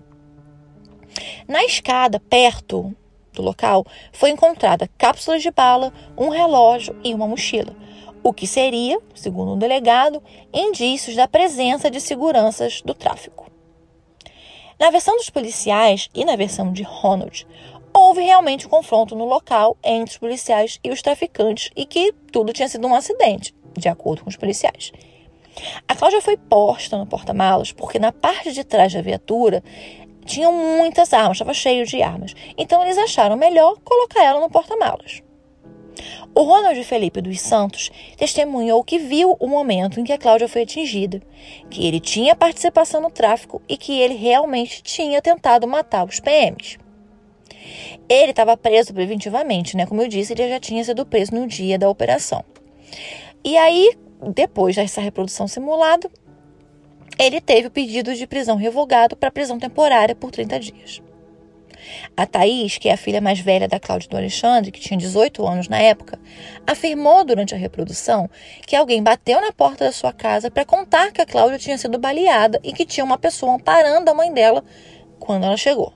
Na 1.48 1.64
escada, 1.64 2.20
perto 2.20 2.94
do 3.32 3.40
local, 3.40 3.86
foi 4.12 4.30
encontrada 4.30 4.90
cápsulas 4.98 5.42
de 5.42 5.50
bala, 5.50 5.94
um 6.16 6.28
relógio 6.28 6.94
e 7.02 7.14
uma 7.14 7.26
mochila, 7.26 7.74
o 8.22 8.34
que 8.34 8.46
seria, 8.46 8.98
segundo 9.14 9.54
um 9.54 9.58
delegado, 9.58 10.22
indícios 10.52 11.16
da 11.16 11.26
presença 11.26 11.90
de 11.90 12.02
seguranças 12.02 12.82
do 12.82 12.92
tráfico. 12.92 13.50
Na 14.78 14.90
versão 14.90 15.16
dos 15.16 15.30
policiais 15.30 16.10
e 16.14 16.22
na 16.22 16.36
versão 16.36 16.70
de 16.70 16.82
Ronald, 16.82 17.46
houve 17.96 18.20
realmente 18.20 18.66
um 18.66 18.68
confronto 18.68 19.16
no 19.16 19.24
local 19.24 19.74
entre 19.82 20.12
os 20.12 20.18
policiais 20.18 20.78
e 20.84 20.90
os 20.90 21.00
traficantes 21.00 21.70
e 21.74 21.86
que 21.86 22.12
tudo 22.30 22.52
tinha 22.52 22.68
sido 22.68 22.86
um 22.86 22.94
acidente, 22.94 23.54
de 23.74 23.88
acordo 23.88 24.22
com 24.22 24.28
os 24.28 24.36
policiais. 24.36 24.92
A 25.88 25.94
Cláudia 25.94 26.20
foi 26.20 26.36
posta 26.36 26.98
no 26.98 27.06
porta-malas 27.06 27.72
porque 27.72 27.98
na 27.98 28.12
parte 28.12 28.52
de 28.52 28.62
trás 28.64 28.92
da 28.92 29.00
viatura 29.00 29.64
tinham 30.26 30.52
muitas 30.52 31.14
armas, 31.14 31.36
estava 31.36 31.54
cheio 31.54 31.86
de 31.86 32.02
armas. 32.02 32.34
Então 32.58 32.82
eles 32.82 32.98
acharam 32.98 33.34
melhor 33.34 33.78
colocar 33.82 34.22
ela 34.22 34.40
no 34.40 34.50
porta-malas. 34.50 35.22
O 36.34 36.42
Ronald 36.42 36.84
Felipe 36.84 37.22
dos 37.22 37.40
Santos 37.40 37.90
testemunhou 38.18 38.84
que 38.84 38.98
viu 38.98 39.34
o 39.40 39.46
momento 39.46 39.98
em 39.98 40.04
que 40.04 40.12
a 40.12 40.18
Cláudia 40.18 40.46
foi 40.46 40.64
atingida, 40.64 41.22
que 41.70 41.86
ele 41.86 41.98
tinha 41.98 42.36
participação 42.36 43.00
no 43.00 43.10
tráfico 43.10 43.62
e 43.66 43.78
que 43.78 43.98
ele 43.98 44.14
realmente 44.14 44.82
tinha 44.82 45.22
tentado 45.22 45.66
matar 45.66 46.04
os 46.04 46.20
PMs. 46.20 46.76
Ele 48.08 48.30
estava 48.30 48.56
preso 48.56 48.92
preventivamente, 48.94 49.76
né? 49.76 49.86
Como 49.86 50.02
eu 50.02 50.08
disse, 50.08 50.32
ele 50.32 50.48
já 50.48 50.60
tinha 50.60 50.84
sido 50.84 51.04
preso 51.04 51.34
no 51.34 51.46
dia 51.46 51.78
da 51.78 51.88
operação. 51.88 52.44
E 53.44 53.56
aí, 53.56 53.96
depois 54.34 54.76
dessa 54.76 55.00
reprodução 55.00 55.46
simulada, 55.46 56.10
ele 57.18 57.40
teve 57.40 57.68
o 57.68 57.70
pedido 57.70 58.14
de 58.14 58.26
prisão 58.26 58.56
revogado 58.56 59.16
para 59.16 59.30
prisão 59.30 59.58
temporária 59.58 60.14
por 60.14 60.30
30 60.30 60.60
dias. 60.60 61.02
A 62.16 62.26
Thaís, 62.26 62.78
que 62.78 62.88
é 62.88 62.92
a 62.92 62.96
filha 62.96 63.20
mais 63.20 63.38
velha 63.38 63.68
da 63.68 63.78
Cláudia 63.78 64.08
do 64.08 64.16
Alexandre, 64.16 64.72
que 64.72 64.80
tinha 64.80 64.98
18 64.98 65.46
anos 65.46 65.68
na 65.68 65.78
época, 65.78 66.18
afirmou 66.66 67.24
durante 67.24 67.54
a 67.54 67.58
reprodução 67.58 68.28
que 68.66 68.74
alguém 68.74 69.02
bateu 69.02 69.40
na 69.40 69.52
porta 69.52 69.84
da 69.84 69.92
sua 69.92 70.12
casa 70.12 70.50
para 70.50 70.64
contar 70.64 71.12
que 71.12 71.20
a 71.20 71.26
Cláudia 71.26 71.58
tinha 71.58 71.78
sido 71.78 71.98
baleada 71.98 72.60
e 72.62 72.72
que 72.72 72.84
tinha 72.84 73.04
uma 73.04 73.18
pessoa 73.18 73.54
amparando 73.54 74.10
a 74.10 74.14
mãe 74.14 74.32
dela 74.32 74.64
quando 75.18 75.44
ela 75.44 75.56
chegou. 75.56 75.92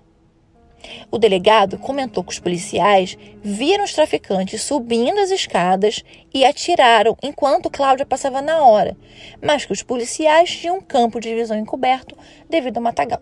O 1.11 1.19
delegado 1.19 1.79
comentou 1.79 2.25
que 2.25 2.33
os 2.33 2.39
policiais 2.39 3.17
viram 3.43 3.85
os 3.85 3.93
traficantes 3.93 4.63
subindo 4.63 5.19
as 5.19 5.31
escadas 5.31 6.05
e 6.33 6.45
atiraram 6.45 7.17
enquanto 7.23 7.71
Cláudia 7.71 8.07
passava 8.07 8.41
na 8.41 8.63
hora, 8.63 8.97
mas 9.43 9.65
que 9.65 9.73
os 9.73 9.83
policiais 9.83 10.51
tinham 10.51 10.79
um 10.79 10.81
campo 10.81 11.21
de 11.21 11.35
visão 11.35 11.59
encoberto 11.59 12.17
devido 12.49 12.79
ao 12.79 12.83
matagal. 12.83 13.21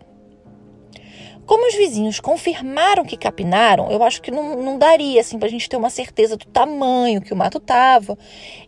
Como 1.48 1.66
os 1.66 1.74
vizinhos 1.74 2.20
confirmaram 2.20 3.06
que 3.06 3.16
capinaram, 3.16 3.90
eu 3.90 4.02
acho 4.02 4.20
que 4.20 4.30
não, 4.30 4.62
não 4.62 4.76
daria 4.76 5.18
assim 5.18 5.38
para 5.38 5.48
a 5.48 5.50
gente 5.50 5.66
ter 5.66 5.78
uma 5.78 5.88
certeza 5.88 6.36
do 6.36 6.44
tamanho 6.44 7.22
que 7.22 7.32
o 7.32 7.36
mato 7.36 7.58
tava 7.58 8.18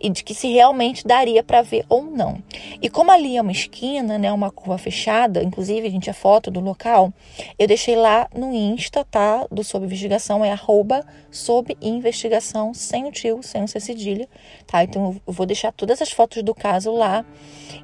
e 0.00 0.08
de 0.08 0.24
que 0.24 0.32
se 0.32 0.50
realmente 0.50 1.06
daria 1.06 1.42
para 1.42 1.60
ver 1.60 1.84
ou 1.90 2.02
não. 2.02 2.42
E 2.80 2.88
como 2.88 3.10
ali 3.10 3.36
é 3.36 3.42
uma 3.42 3.52
esquina, 3.52 4.16
né, 4.16 4.32
uma 4.32 4.50
curva 4.50 4.78
fechada, 4.78 5.42
inclusive 5.42 5.86
a 5.86 5.90
gente 5.90 6.08
a 6.08 6.14
foto 6.14 6.50
do 6.50 6.58
local, 6.58 7.12
eu 7.58 7.68
deixei 7.68 7.96
lá 7.96 8.26
no 8.34 8.50
Insta, 8.54 9.04
tá, 9.04 9.46
do 9.50 9.62
Sob 9.62 9.84
Investigação, 9.84 10.42
é 10.42 10.50
arroba 10.50 11.04
Sob 11.30 11.76
Investigação, 11.82 12.72
sem 12.72 13.04
o 13.04 13.12
tio, 13.12 13.42
sem 13.42 13.62
o 13.62 13.68
C 13.68 13.78
cedilha, 13.78 14.26
tá? 14.66 14.82
Então 14.82 15.20
eu 15.26 15.32
vou 15.34 15.44
deixar 15.44 15.70
todas 15.70 16.00
as 16.00 16.10
fotos 16.10 16.42
do 16.42 16.54
caso 16.54 16.90
lá. 16.92 17.26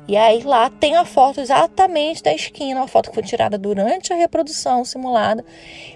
E 0.09 0.17
aí 0.17 0.43
lá 0.43 0.71
tem 0.71 0.97
a 0.97 1.05
foto 1.05 1.39
exatamente 1.39 2.23
da 2.23 2.33
esquina, 2.33 2.81
uma 2.81 2.89
foto 2.89 3.11
que 3.11 3.15
foi 3.15 3.23
tirada 3.23 3.59
durante 3.59 4.11
a 4.11 4.17
reprodução 4.17 4.86
simulada, 4.87 5.45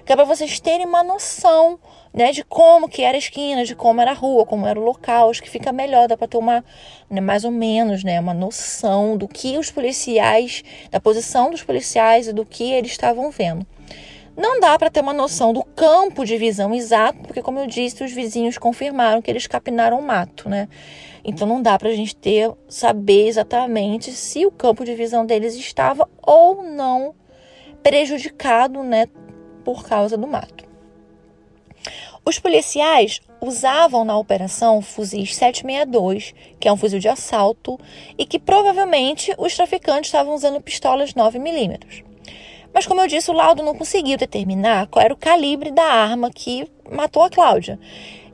que 0.04 0.12
é 0.12 0.16
para 0.16 0.24
vocês 0.24 0.60
terem 0.60 0.84
uma 0.84 1.02
noção, 1.02 1.78
né, 2.12 2.32
de 2.32 2.44
como 2.44 2.88
que 2.88 3.02
era 3.02 3.16
a 3.16 3.18
esquina, 3.18 3.64
de 3.64 3.74
como 3.74 4.00
era 4.00 4.10
a 4.10 4.14
rua, 4.14 4.44
como 4.44 4.66
era 4.66 4.78
o 4.78 4.84
local, 4.84 5.30
acho 5.30 5.42
que 5.42 5.48
fica 5.48 5.72
melhor, 5.72 6.08
dá 6.08 6.16
para 6.16 6.26
ter 6.26 6.36
uma, 6.36 6.64
né, 7.08 7.20
mais 7.20 7.44
ou 7.44 7.50
menos, 7.50 8.04
né, 8.04 8.18
uma 8.20 8.34
noção 8.34 9.16
do 9.16 9.28
que 9.28 9.56
os 9.56 9.70
policiais, 9.70 10.62
da 10.90 11.00
posição 11.00 11.50
dos 11.50 11.62
policiais 11.62 12.28
e 12.28 12.32
do 12.32 12.44
que 12.44 12.72
eles 12.72 12.90
estavam 12.90 13.30
vendo. 13.30 13.66
Não 14.36 14.60
dá 14.60 14.78
para 14.78 14.90
ter 14.90 15.00
uma 15.00 15.12
noção 15.12 15.52
do 15.52 15.62
campo 15.62 16.24
de 16.24 16.38
visão 16.38 16.74
exato, 16.74 17.18
porque, 17.20 17.42
como 17.42 17.58
eu 17.58 17.66
disse, 17.66 18.02
os 18.02 18.12
vizinhos 18.12 18.56
confirmaram 18.56 19.20
que 19.20 19.30
eles 19.30 19.46
capinaram 19.46 19.98
o 19.98 20.02
mato, 20.02 20.48
né? 20.48 20.68
Então 21.24 21.46
não 21.46 21.60
dá 21.60 21.78
para 21.78 21.90
a 21.90 21.94
gente 21.94 22.16
ter 22.16 22.50
saber 22.68 23.26
exatamente 23.28 24.12
se 24.12 24.46
o 24.46 24.50
campo 24.50 24.84
de 24.84 24.94
visão 24.94 25.26
deles 25.26 25.54
estava 25.54 26.08
ou 26.22 26.62
não 26.62 27.14
prejudicado, 27.82 28.82
né, 28.82 29.06
por 29.64 29.84
causa 29.84 30.16
do 30.16 30.26
mato. 30.26 30.68
Os 32.24 32.38
policiais 32.38 33.20
usavam 33.40 34.04
na 34.04 34.16
operação 34.16 34.82
fuzis 34.82 35.34
762, 35.34 36.34
que 36.58 36.68
é 36.68 36.72
um 36.72 36.76
fuzil 36.76 36.98
de 36.98 37.08
assalto, 37.08 37.78
e 38.18 38.26
que 38.26 38.38
provavelmente 38.38 39.34
os 39.38 39.56
traficantes 39.56 40.08
estavam 40.08 40.34
usando 40.34 40.60
pistolas 40.60 41.14
9mm. 41.14 42.04
Mas, 42.72 42.86
como 42.86 43.00
eu 43.00 43.08
disse, 43.08 43.30
o 43.30 43.34
laudo 43.34 43.62
não 43.62 43.74
conseguiu 43.74 44.16
determinar 44.16 44.86
qual 44.86 45.04
era 45.04 45.14
o 45.14 45.16
calibre 45.16 45.70
da 45.70 45.82
arma 45.82 46.30
que 46.30 46.70
matou 46.90 47.22
a 47.22 47.30
Cláudia. 47.30 47.80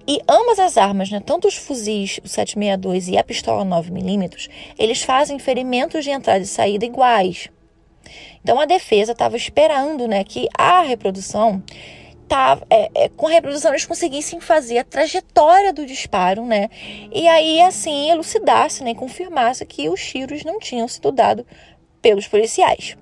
E 0.06 0.20
ambas 0.28 0.58
as 0.58 0.76
armas, 0.76 1.10
né, 1.10 1.20
tanto 1.24 1.48
os 1.48 1.56
fuzis, 1.56 2.20
o 2.24 2.28
762 2.28 3.08
e 3.08 3.16
a 3.16 3.24
pistola 3.24 3.64
9mm, 3.64 4.48
eles 4.78 5.02
fazem 5.02 5.38
ferimentos 5.38 6.04
de 6.04 6.10
entrada 6.10 6.40
e 6.40 6.46
saída 6.46 6.84
iguais. 6.84 7.48
Então 8.46 8.60
a 8.60 8.64
defesa 8.64 9.10
estava 9.10 9.36
esperando 9.36 10.06
né, 10.06 10.22
que 10.22 10.46
a 10.56 10.80
reprodução 10.82 11.60
Tá, 12.28 12.58
é, 12.68 12.90
é, 12.92 13.08
com 13.08 13.28
a 13.28 13.30
reprodução 13.30 13.70
eles 13.70 13.86
conseguissem 13.86 14.40
fazer 14.40 14.78
a 14.78 14.84
trajetória 14.84 15.72
do 15.72 15.86
disparo, 15.86 16.44
né? 16.44 16.68
E 17.12 17.28
aí, 17.28 17.62
assim, 17.62 18.10
elucidasse, 18.10 18.82
né? 18.82 18.96
Confirmasse 18.96 19.64
que 19.64 19.88
os 19.88 20.04
tiros 20.04 20.42
não 20.42 20.58
tinham 20.58 20.88
sido 20.88 21.12
dados 21.12 21.44
pelos 22.02 22.26
policiais. 22.26 22.96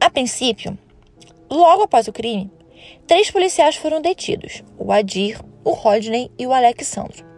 A 0.00 0.08
princípio, 0.08 0.78
logo 1.50 1.82
após 1.82 2.08
o 2.08 2.12
crime, 2.12 2.50
três 3.06 3.30
policiais 3.30 3.76
foram 3.76 4.00
detidos: 4.00 4.64
o 4.78 4.90
Adir, 4.90 5.38
o 5.62 5.72
Rodney 5.72 6.30
e 6.38 6.46
o 6.46 6.54
Alexandro. 6.54 7.29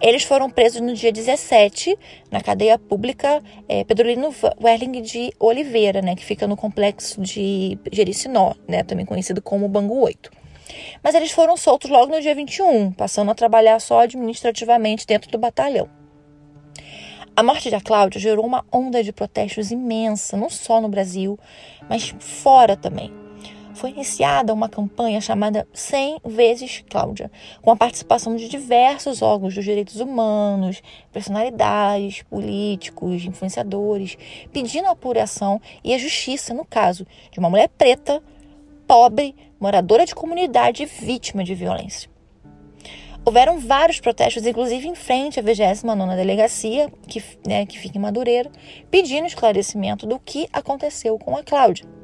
Eles 0.00 0.22
foram 0.22 0.50
presos 0.50 0.80
no 0.80 0.94
dia 0.94 1.12
17 1.12 1.98
na 2.30 2.40
cadeia 2.40 2.78
pública 2.78 3.42
é, 3.68 3.84
Pedrolino 3.84 4.34
Welling 4.62 5.02
de 5.02 5.32
Oliveira, 5.38 6.00
né, 6.00 6.14
que 6.14 6.24
fica 6.24 6.46
no 6.46 6.56
complexo 6.56 7.20
de 7.20 7.78
Jericinó, 7.92 8.54
né, 8.66 8.82
também 8.82 9.04
conhecido 9.04 9.42
como 9.42 9.68
Bangu 9.68 10.00
8. 10.00 10.30
Mas 11.02 11.14
eles 11.14 11.30
foram 11.30 11.56
soltos 11.56 11.90
logo 11.90 12.12
no 12.12 12.20
dia 12.20 12.34
21, 12.34 12.92
passando 12.92 13.30
a 13.30 13.34
trabalhar 13.34 13.80
só 13.80 14.00
administrativamente 14.00 15.06
dentro 15.06 15.30
do 15.30 15.38
batalhão. 15.38 15.88
A 17.34 17.42
morte 17.42 17.70
da 17.70 17.80
Cláudia 17.80 18.20
gerou 18.20 18.44
uma 18.44 18.64
onda 18.72 19.02
de 19.02 19.12
protestos 19.12 19.70
imensa, 19.70 20.36
não 20.36 20.50
só 20.50 20.80
no 20.80 20.88
Brasil, 20.88 21.38
mas 21.88 22.14
fora 22.18 22.76
também 22.76 23.12
foi 23.78 23.90
iniciada 23.90 24.52
uma 24.52 24.68
campanha 24.68 25.20
chamada 25.20 25.66
100 25.72 26.22
vezes 26.24 26.84
Cláudia, 26.90 27.30
com 27.62 27.70
a 27.70 27.76
participação 27.76 28.34
de 28.34 28.48
diversos 28.48 29.22
órgãos 29.22 29.54
dos 29.54 29.64
direitos 29.64 30.00
humanos, 30.00 30.82
personalidades, 31.12 32.22
políticos, 32.22 33.24
influenciadores, 33.24 34.18
pedindo 34.52 34.88
a 34.88 34.90
apuração 34.90 35.60
e 35.84 35.94
a 35.94 35.98
justiça 35.98 36.52
no 36.52 36.64
caso 36.64 37.06
de 37.30 37.38
uma 37.38 37.48
mulher 37.48 37.68
preta, 37.68 38.20
pobre, 38.84 39.36
moradora 39.60 40.04
de 40.04 40.14
comunidade 40.14 40.82
e 40.82 40.86
vítima 40.86 41.44
de 41.44 41.54
violência. 41.54 42.10
Houveram 43.24 43.60
vários 43.60 44.00
protestos, 44.00 44.44
inclusive 44.44 44.88
em 44.88 44.94
frente 44.96 45.38
à 45.38 45.42
29ª 45.42 46.16
Delegacia, 46.16 46.90
que, 47.06 47.22
né, 47.46 47.64
que 47.64 47.78
fica 47.78 47.96
em 47.96 48.00
Madureira, 48.00 48.50
pedindo 48.90 49.26
esclarecimento 49.26 50.04
do 50.04 50.18
que 50.18 50.48
aconteceu 50.52 51.16
com 51.18 51.36
a 51.36 51.44
Cláudia. 51.44 51.97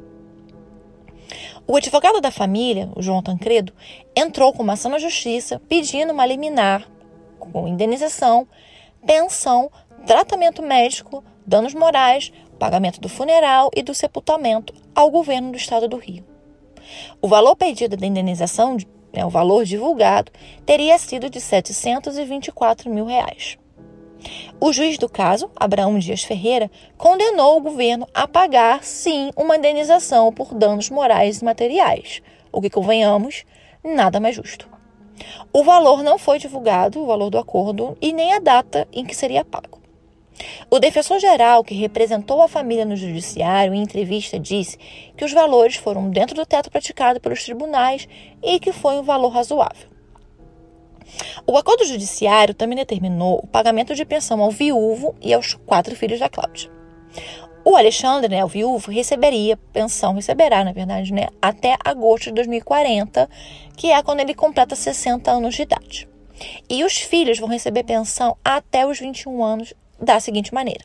O 1.66 1.76
advogado 1.76 2.20
da 2.20 2.30
família, 2.30 2.90
o 2.94 3.02
João 3.02 3.22
Tancredo, 3.22 3.72
entrou 4.16 4.52
com 4.52 4.62
uma 4.62 4.74
ação 4.74 4.90
na 4.90 4.98
justiça 4.98 5.60
pedindo 5.68 6.12
uma 6.12 6.26
liminar 6.26 6.88
com 7.38 7.68
indenização, 7.68 8.46
pensão, 9.06 9.70
tratamento 10.06 10.62
médico, 10.62 11.24
danos 11.46 11.74
morais, 11.74 12.32
pagamento 12.58 13.00
do 13.00 13.08
funeral 13.08 13.70
e 13.74 13.82
do 13.82 13.94
sepultamento 13.94 14.72
ao 14.94 15.10
governo 15.10 15.50
do 15.50 15.56
estado 15.56 15.88
do 15.88 15.96
Rio. 15.96 16.24
O 17.20 17.28
valor 17.28 17.56
pedido 17.56 17.96
da 17.96 18.06
indenização, 18.06 18.76
né, 19.12 19.24
o 19.24 19.30
valor 19.30 19.64
divulgado, 19.64 20.32
teria 20.64 20.98
sido 20.98 21.30
de 21.30 21.40
724 21.40 22.90
mil 22.90 23.06
reais. 23.06 23.58
O 24.60 24.72
juiz 24.72 24.98
do 24.98 25.08
caso, 25.08 25.50
Abraão 25.56 25.98
Dias 25.98 26.22
Ferreira, 26.22 26.70
condenou 26.96 27.56
o 27.56 27.60
governo 27.60 28.06
a 28.14 28.26
pagar, 28.26 28.82
sim, 28.82 29.30
uma 29.36 29.56
indenização 29.56 30.32
por 30.32 30.54
danos 30.54 30.90
morais 30.90 31.40
e 31.40 31.44
materiais, 31.44 32.22
o 32.52 32.60
que, 32.60 32.70
convenhamos, 32.70 33.44
nada 33.84 34.20
mais 34.20 34.36
justo. 34.36 34.68
O 35.52 35.62
valor 35.62 36.02
não 36.02 36.18
foi 36.18 36.38
divulgado, 36.38 37.00
o 37.00 37.06
valor 37.06 37.30
do 37.30 37.38
acordo, 37.38 37.96
e 38.00 38.12
nem 38.12 38.32
a 38.32 38.38
data 38.38 38.88
em 38.92 39.04
que 39.04 39.14
seria 39.14 39.44
pago. 39.44 39.80
O 40.68 40.80
defensor-geral, 40.80 41.62
que 41.62 41.74
representou 41.74 42.42
a 42.42 42.48
família 42.48 42.84
no 42.84 42.96
judiciário, 42.96 43.72
em 43.72 43.82
entrevista, 43.82 44.38
disse 44.38 44.76
que 45.16 45.24
os 45.24 45.32
valores 45.32 45.76
foram 45.76 46.10
dentro 46.10 46.34
do 46.34 46.44
teto 46.44 46.70
praticado 46.70 47.20
pelos 47.20 47.44
tribunais 47.44 48.08
e 48.42 48.58
que 48.58 48.72
foi 48.72 48.96
um 48.98 49.02
valor 49.02 49.28
razoável. 49.28 49.93
O 51.46 51.56
acordo 51.56 51.84
judiciário 51.84 52.54
também 52.54 52.76
determinou 52.76 53.40
o 53.42 53.46
pagamento 53.46 53.94
de 53.94 54.04
pensão 54.04 54.40
ao 54.40 54.50
viúvo 54.50 55.14
e 55.20 55.32
aos 55.32 55.54
quatro 55.54 55.94
filhos 55.94 56.20
da 56.20 56.28
Cláudia. 56.28 56.70
O 57.64 57.76
Alexandre, 57.76 58.28
né, 58.28 58.44
o 58.44 58.48
viúvo, 58.48 58.90
receberia 58.90 59.56
pensão, 59.72 60.14
receberá, 60.14 60.62
na 60.62 60.72
verdade, 60.72 61.12
né, 61.14 61.28
até 61.40 61.76
agosto 61.82 62.24
de 62.24 62.32
2040, 62.32 63.28
que 63.74 63.90
é 63.90 64.02
quando 64.02 64.20
ele 64.20 64.34
completa 64.34 64.76
60 64.76 65.30
anos 65.30 65.54
de 65.54 65.62
idade. 65.62 66.08
E 66.68 66.84
os 66.84 66.98
filhos 66.98 67.38
vão 67.38 67.48
receber 67.48 67.84
pensão 67.84 68.36
até 68.44 68.86
os 68.86 68.98
21 68.98 69.42
anos 69.42 69.72
da 69.98 70.20
seguinte 70.20 70.52
maneira. 70.52 70.84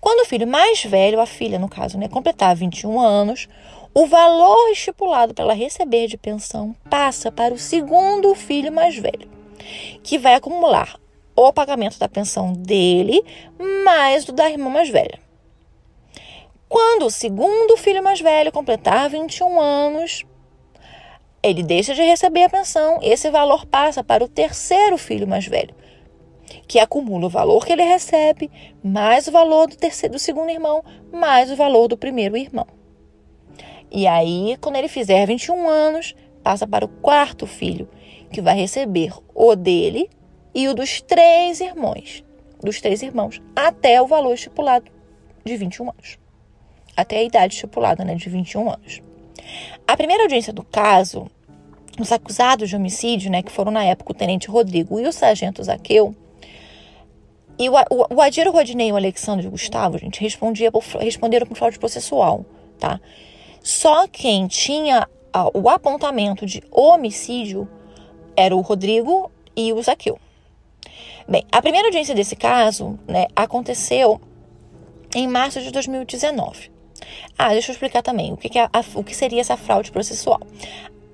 Quando 0.00 0.20
o 0.20 0.26
filho 0.26 0.46
mais 0.46 0.84
velho, 0.84 1.20
a 1.20 1.26
filha 1.26 1.58
no 1.58 1.68
caso, 1.68 1.96
né, 1.96 2.08
completar 2.08 2.56
21 2.56 3.00
anos, 3.00 3.48
o 3.94 4.06
valor 4.06 4.70
estipulado 4.72 5.32
para 5.32 5.44
ela 5.44 5.54
receber 5.54 6.08
de 6.08 6.18
pensão 6.18 6.74
passa 6.90 7.30
para 7.30 7.54
o 7.54 7.58
segundo 7.58 8.34
filho 8.34 8.72
mais 8.72 8.96
velho, 8.96 9.30
que 10.02 10.18
vai 10.18 10.34
acumular 10.34 10.98
o 11.36 11.52
pagamento 11.52 11.96
da 11.96 12.08
pensão 12.08 12.52
dele 12.52 13.22
mais 13.84 14.24
do 14.24 14.32
da 14.32 14.50
irmã 14.50 14.68
mais 14.68 14.88
velha. 14.88 15.20
Quando 16.68 17.06
o 17.06 17.10
segundo 17.10 17.76
filho 17.76 18.02
mais 18.02 18.20
velho 18.20 18.50
completar 18.50 19.08
21 19.08 19.60
anos, 19.60 20.24
ele 21.40 21.62
deixa 21.62 21.94
de 21.94 22.02
receber 22.02 22.42
a 22.42 22.50
pensão, 22.50 22.98
esse 23.00 23.30
valor 23.30 23.64
passa 23.64 24.02
para 24.02 24.24
o 24.24 24.28
terceiro 24.28 24.98
filho 24.98 25.28
mais 25.28 25.46
velho, 25.46 25.72
que 26.66 26.80
acumula 26.80 27.26
o 27.26 27.30
valor 27.30 27.64
que 27.64 27.72
ele 27.72 27.84
recebe, 27.84 28.50
mais 28.82 29.28
o 29.28 29.32
valor 29.32 29.68
do 29.68 29.76
terceiro 29.76 30.14
do 30.14 30.18
segundo 30.18 30.50
irmão, 30.50 30.82
mais 31.12 31.48
o 31.48 31.54
valor 31.54 31.86
do 31.86 31.96
primeiro 31.96 32.36
irmão. 32.36 32.66
E 33.96 34.08
aí, 34.08 34.56
quando 34.60 34.74
ele 34.74 34.88
fizer 34.88 35.24
21 35.24 35.68
anos, 35.68 36.16
passa 36.42 36.66
para 36.66 36.84
o 36.84 36.88
quarto 36.88 37.46
filho, 37.46 37.88
que 38.32 38.42
vai 38.42 38.56
receber 38.56 39.12
o 39.32 39.54
dele 39.54 40.10
e 40.52 40.66
o 40.66 40.74
dos 40.74 41.00
três 41.00 41.60
irmãos, 41.60 42.24
dos 42.60 42.80
três 42.80 43.02
irmãos, 43.02 43.40
até 43.54 44.02
o 44.02 44.06
valor 44.08 44.34
estipulado 44.34 44.90
de 45.44 45.56
21 45.56 45.90
anos. 45.90 46.18
Até 46.96 47.18
a 47.18 47.22
idade 47.22 47.54
estipulada, 47.54 48.04
né, 48.04 48.16
de 48.16 48.28
21 48.28 48.68
anos. 48.68 49.00
A 49.86 49.96
primeira 49.96 50.24
audiência 50.24 50.52
do 50.52 50.64
caso, 50.64 51.30
os 51.96 52.10
acusados 52.10 52.68
de 52.68 52.74
homicídio, 52.74 53.30
né, 53.30 53.44
que 53.44 53.52
foram 53.52 53.70
na 53.70 53.84
época 53.84 54.10
o 54.10 54.14
tenente 54.14 54.48
Rodrigo 54.48 54.98
e 54.98 55.06
o 55.06 55.12
sargento 55.12 55.62
Zaqueu, 55.62 56.16
e 57.56 57.68
o, 57.68 57.74
o, 57.74 58.16
o 58.16 58.20
Adiro 58.20 58.50
Rodinei 58.50 58.88
e 58.88 58.92
o 58.92 58.96
Alexandre 58.96 59.46
Gustavo, 59.46 59.98
gente, 59.98 60.20
respondia 60.20 60.72
por, 60.72 60.82
responderam 60.98 61.46
por 61.46 61.56
fraude 61.56 61.78
processual, 61.78 62.44
tá? 62.80 63.00
Só 63.64 64.06
quem 64.06 64.46
tinha 64.46 65.08
o 65.54 65.70
apontamento 65.70 66.44
de 66.44 66.62
homicídio 66.70 67.66
era 68.36 68.54
o 68.54 68.60
Rodrigo 68.60 69.32
e 69.56 69.72
o 69.72 69.82
Zaqueu. 69.82 70.18
Bem, 71.26 71.46
a 71.50 71.62
primeira 71.62 71.88
audiência 71.88 72.14
desse 72.14 72.36
caso 72.36 72.98
né, 73.08 73.26
aconteceu 73.34 74.20
em 75.14 75.26
março 75.26 75.62
de 75.62 75.70
2019. 75.70 76.70
Ah, 77.38 77.48
deixa 77.48 77.70
eu 77.70 77.72
explicar 77.72 78.02
também 78.02 78.34
o 78.34 78.36
que, 78.36 78.50
que 78.50 78.58
é 78.58 78.64
a, 78.64 78.84
o 78.94 79.02
que 79.02 79.16
seria 79.16 79.40
essa 79.40 79.56
fraude 79.56 79.90
processual. 79.90 80.40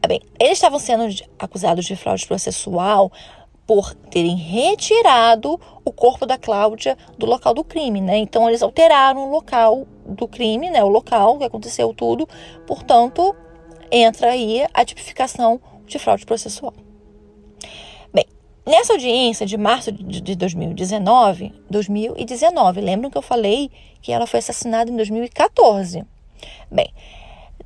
Bem, 0.08 0.20
eles 0.40 0.54
estavam 0.54 0.80
sendo 0.80 1.04
acusados 1.38 1.84
de 1.84 1.94
fraude 1.94 2.26
processual 2.26 3.12
por 3.64 3.94
terem 3.94 4.34
retirado 4.34 5.60
o 5.84 5.92
corpo 5.92 6.26
da 6.26 6.36
Cláudia 6.36 6.98
do 7.16 7.26
local 7.26 7.54
do 7.54 7.62
crime, 7.62 8.00
né? 8.00 8.18
Então 8.18 8.48
eles 8.48 8.60
alteraram 8.60 9.28
o 9.28 9.30
local 9.30 9.86
do 10.14 10.28
crime, 10.28 10.70
né? 10.70 10.82
O 10.82 10.88
local 10.88 11.38
que 11.38 11.44
aconteceu 11.44 11.92
tudo, 11.94 12.28
portanto, 12.66 13.34
entra 13.90 14.30
aí 14.30 14.66
a 14.72 14.84
tipificação 14.84 15.60
de 15.86 15.98
fraude 15.98 16.24
processual. 16.24 16.74
Bem, 18.12 18.26
nessa 18.66 18.92
audiência 18.92 19.46
de 19.46 19.56
março 19.56 19.90
de 19.92 20.36
2019, 20.36 21.52
2019, 21.70 22.80
lembram 22.80 23.10
que 23.10 23.18
eu 23.18 23.22
falei 23.22 23.70
que 24.00 24.12
ela 24.12 24.26
foi 24.26 24.38
assassinada 24.38 24.90
em 24.90 24.96
2014? 24.96 26.04
Bem, 26.70 26.92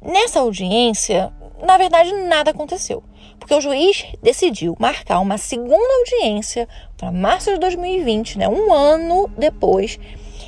nessa 0.01 0.41
audiência, 0.41 1.33
na 1.63 1.77
verdade, 1.77 2.13
nada 2.13 2.51
aconteceu 2.51 3.03
porque 3.45 3.55
o 3.55 3.61
juiz 3.61 4.07
decidiu 4.23 4.75
marcar 4.79 5.21
uma 5.21 5.37
segunda 5.37 5.77
audiência 5.99 6.67
para 6.97 7.13
março 7.13 7.53
de 7.53 7.59
2020, 7.59 8.39
né, 8.39 8.49
um 8.49 8.73
ano 8.73 9.29
depois, 9.37 9.99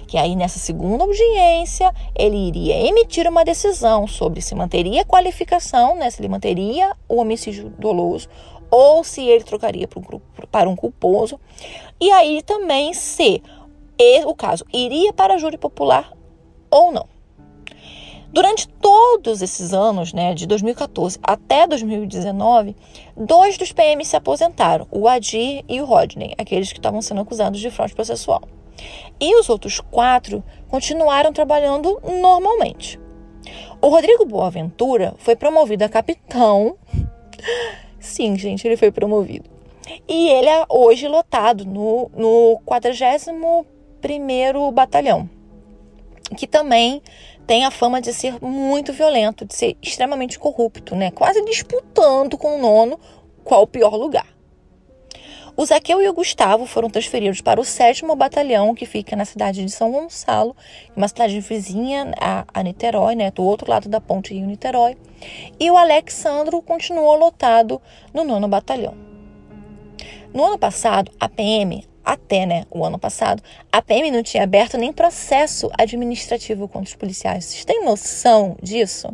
que 0.06 0.16
aí 0.16 0.36
nessa 0.36 0.58
segunda 0.58 1.04
audiência 1.04 1.92
ele 2.14 2.36
iria 2.36 2.88
emitir 2.88 3.28
uma 3.28 3.44
decisão 3.44 4.06
sobre 4.06 4.40
se 4.40 4.54
manteria 4.54 5.02
a 5.02 5.04
qualificação, 5.04 5.96
né, 5.96 6.10
se 6.10 6.20
ele 6.20 6.28
manteria 6.28 6.94
o 7.08 7.16
homicídio 7.16 7.70
doloso 7.78 8.28
ou 8.70 9.04
se 9.04 9.22
ele 9.26 9.44
trocaria 9.44 9.88
para 10.50 10.68
um, 10.68 10.76
culposo, 10.76 11.38
e 12.00 12.10
aí 12.10 12.42
também 12.42 12.92
se 12.92 13.42
o 14.26 14.34
caso 14.34 14.64
iria 14.72 15.12
para 15.12 15.34
a 15.34 15.38
júri 15.38 15.56
popular 15.56 16.12
ou 16.70 16.92
não. 16.92 17.06
Durante 18.32 18.68
todos 18.68 19.40
esses 19.40 19.72
anos, 19.72 20.12
né, 20.12 20.34
de 20.34 20.46
2014 20.46 21.18
até 21.22 21.66
2019, 21.66 22.76
dois 23.16 23.56
dos 23.56 23.72
PMs 23.72 24.08
se 24.08 24.16
aposentaram, 24.16 24.86
o 24.90 25.08
Adir 25.08 25.64
e 25.66 25.80
o 25.80 25.86
Rodney, 25.86 26.34
aqueles 26.36 26.70
que 26.70 26.78
estavam 26.78 27.00
sendo 27.00 27.22
acusados 27.22 27.60
de 27.60 27.70
fraude 27.70 27.94
processual. 27.94 28.42
E 29.18 29.38
os 29.38 29.48
outros 29.48 29.80
quatro 29.80 30.44
continuaram 30.68 31.32
trabalhando 31.32 32.00
normalmente. 32.04 33.00
O 33.80 33.88
Rodrigo 33.88 34.24
Boaventura 34.24 35.14
foi 35.18 35.36
promovido 35.36 35.84
a 35.84 35.88
capitão. 35.88 36.76
Sim, 37.98 38.36
gente, 38.36 38.66
ele 38.66 38.76
foi 38.76 38.90
promovido. 38.90 39.48
E 40.08 40.28
ele 40.28 40.48
é 40.48 40.64
hoje 40.68 41.06
lotado 41.06 41.64
no, 41.64 42.10
no 42.14 42.60
41º 42.66 44.72
Batalhão, 44.72 45.28
que 46.36 46.46
também 46.46 47.00
tem 47.46 47.64
a 47.64 47.70
fama 47.70 48.00
de 48.00 48.12
ser 48.12 48.42
muito 48.42 48.92
violento, 48.92 49.44
de 49.44 49.54
ser 49.54 49.76
extremamente 49.80 50.38
corrupto, 50.38 50.96
né? 50.96 51.12
Quase 51.12 51.44
disputando 51.44 52.36
com 52.36 52.56
o 52.56 52.60
nono 52.60 52.98
qual 53.44 53.62
o 53.62 53.66
pior 53.66 53.94
lugar. 53.94 54.35
O 55.56 55.64
Zaqueu 55.64 56.02
e 56.02 56.08
o 56.08 56.12
Gustavo 56.12 56.66
foram 56.66 56.90
transferidos 56.90 57.40
para 57.40 57.58
o 57.58 57.64
7 57.64 58.04
Batalhão, 58.14 58.74
que 58.74 58.84
fica 58.84 59.16
na 59.16 59.24
cidade 59.24 59.64
de 59.64 59.70
São 59.70 59.90
Gonçalo, 59.90 60.54
uma 60.94 61.08
cidade 61.08 61.40
vizinha 61.40 62.12
a, 62.20 62.44
a 62.52 62.62
Niterói, 62.62 63.14
né, 63.14 63.30
do 63.30 63.42
outro 63.42 63.70
lado 63.70 63.88
da 63.88 63.98
ponte 63.98 64.34
Rio-Niterói. 64.34 64.98
E 65.58 65.70
o 65.70 65.78
Alexandro 65.78 66.60
continuou 66.60 67.16
lotado 67.16 67.80
no 68.12 68.22
9 68.22 68.46
Batalhão. 68.48 68.94
No 70.34 70.44
ano 70.44 70.58
passado, 70.58 71.10
a 71.18 71.26
PM, 71.26 71.88
até 72.04 72.44
né, 72.44 72.66
o 72.70 72.84
ano 72.84 72.98
passado, 72.98 73.42
a 73.72 73.80
PM 73.80 74.10
não 74.10 74.22
tinha 74.22 74.42
aberto 74.42 74.76
nem 74.76 74.92
processo 74.92 75.70
administrativo 75.78 76.68
contra 76.68 76.90
os 76.90 76.94
policiais. 76.94 77.46
Vocês 77.46 77.64
têm 77.64 77.82
noção 77.82 78.58
disso? 78.62 79.08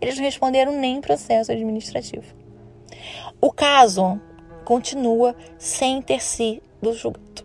Eles 0.00 0.16
não 0.16 0.24
responderam 0.24 0.72
nem 0.72 1.00
processo 1.00 1.52
administrativo. 1.52 2.34
O 3.40 3.52
caso 3.52 4.20
continua 4.64 5.36
sem 5.58 6.02
ter 6.02 6.22
sido 6.22 6.92
julgado. 6.92 7.44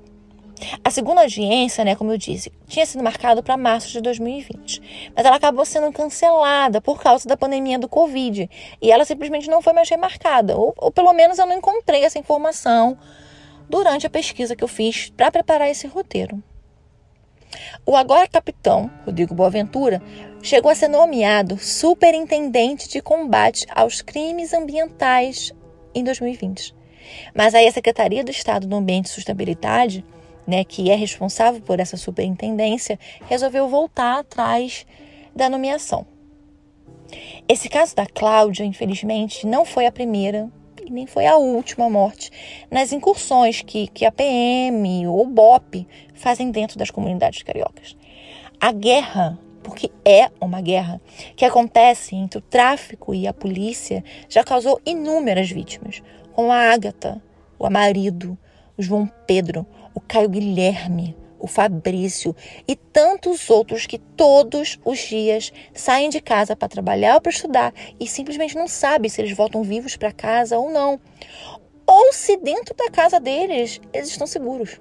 A 0.84 0.92
segunda 0.92 1.22
audiência, 1.22 1.86
né, 1.86 1.96
como 1.96 2.12
eu 2.12 2.18
disse, 2.18 2.52
tinha 2.68 2.86
sido 2.86 3.04
marcada 3.04 3.42
para 3.42 3.56
março 3.56 3.90
de 3.92 4.02
2020, 4.02 5.12
mas 5.16 5.26
ela 5.26 5.38
acabou 5.38 5.64
sendo 5.64 5.92
cancelada 5.92 6.82
por 6.82 7.02
causa 7.02 7.28
da 7.28 7.38
pandemia 7.38 7.80
do 7.80 7.88
Covid 7.88 8.50
e 8.82 8.92
ela 8.92 9.06
simplesmente 9.06 9.50
não 9.50 9.62
foi 9.62 9.72
mais 9.72 9.90
remarcada, 9.90 10.58
ou, 10.58 10.74
ou 10.78 10.92
pelo 10.92 11.14
menos 11.14 11.40
eu 11.40 11.46
não 11.46 11.58
encontrei 11.58 12.04
essa 12.04 12.20
informação 12.20 12.98
durante 13.70 14.06
a 14.06 14.10
pesquisa 14.10 14.56
que 14.56 14.64
eu 14.64 14.68
fiz 14.68 15.10
para 15.12 15.32
preparar 15.32 15.70
esse 15.70 15.88
roteiro. 15.88 16.42
O 17.86 17.96
agora 17.96 18.28
capitão, 18.28 18.92
Rodrigo 19.06 19.34
Boaventura, 19.34 20.02
chegou 20.42 20.70
a 20.70 20.76
ser 20.76 20.88
nomeado 20.88 21.58
superintendente 21.58 22.88
de 22.88 23.02
combate 23.02 23.66
aos 23.74 24.02
crimes 24.02 24.54
ambientais 24.54 25.54
em 25.96 26.04
2020. 26.04 26.79
Mas 27.34 27.54
aí 27.54 27.68
a 27.68 27.72
Secretaria 27.72 28.24
do 28.24 28.32
Estado 28.32 28.68
do 28.68 28.76
Ambiente 28.76 29.06
e 29.06 29.10
Sustentabilidade, 29.10 30.04
né, 30.46 30.64
que 30.64 30.90
é 30.90 30.96
responsável 30.96 31.62
por 31.62 31.80
essa 31.80 31.98
superintendência, 31.98 33.00
resolveu 33.28 33.68
voltar 33.68 34.20
atrás 34.20 34.86
da 35.36 35.50
nomeação. 35.50 36.06
Esse 37.48 37.70
caso 37.70 37.96
da 37.96 38.06
Cláudia, 38.06 38.64
infelizmente, 38.64 39.46
não 39.46 39.66
foi 39.66 39.86
a 39.86 39.92
primeira 39.92 40.50
e 40.86 40.92
nem 40.92 41.06
foi 41.06 41.26
a 41.26 41.38
última 41.38 41.90
morte 41.90 42.32
nas 42.70 42.92
incursões 42.92 43.62
que, 43.62 43.88
que 43.88 44.06
a 44.06 44.12
PM 44.12 45.08
ou 45.08 45.24
o 45.24 45.28
BOP 45.28 45.88
fazem 46.14 46.52
dentro 46.52 46.78
das 46.78 46.92
comunidades 46.92 47.44
cariocas. 47.44 47.96
A 48.60 48.72
guerra 48.72 49.40
porque 49.70 49.92
é 50.04 50.30
uma 50.42 50.62
guerra 50.62 51.00
que 51.36 51.46
acontece 51.46 52.16
entre 52.16 52.40
o 52.40 52.42
tráfico 52.42 53.14
e 53.14 53.28
a 53.28 53.34
polícia, 53.34 54.04
já 54.28 54.44
causou 54.44 54.82
inúmeras 54.86 55.52
vítimas 55.52 56.02
com 56.40 56.54
a 56.54 56.72
Ágata, 56.72 57.22
o 57.60 57.66
Amarido, 57.66 58.38
o 58.78 58.82
João 58.82 59.12
Pedro, 59.28 59.68
o 59.94 60.00
Caio 60.00 60.30
Guilherme, 60.30 61.14
o 61.38 61.48
Fabrício 61.48 62.34
e 62.66 62.78
tantos 62.78 63.50
outros 63.50 63.86
que 63.86 63.98
todos 64.00 64.80
os 64.86 65.00
dias 65.00 65.52
saem 65.74 66.10
de 66.10 66.22
casa 66.22 66.56
para 66.56 66.70
trabalhar 66.70 67.16
ou 67.16 67.22
para 67.22 67.30
estudar 67.30 67.74
e 68.00 68.08
simplesmente 68.08 68.56
não 68.56 68.70
sabem 68.70 69.10
se 69.10 69.20
eles 69.20 69.36
voltam 69.36 69.64
vivos 69.64 69.98
para 69.98 70.14
casa 70.14 70.58
ou 70.58 70.72
não. 70.72 70.98
Ou 71.86 72.14
se 72.14 72.38
dentro 72.38 72.74
da 72.74 72.90
casa 72.90 73.20
deles 73.20 73.82
eles 73.92 74.08
estão 74.08 74.26
seguros. 74.26 74.80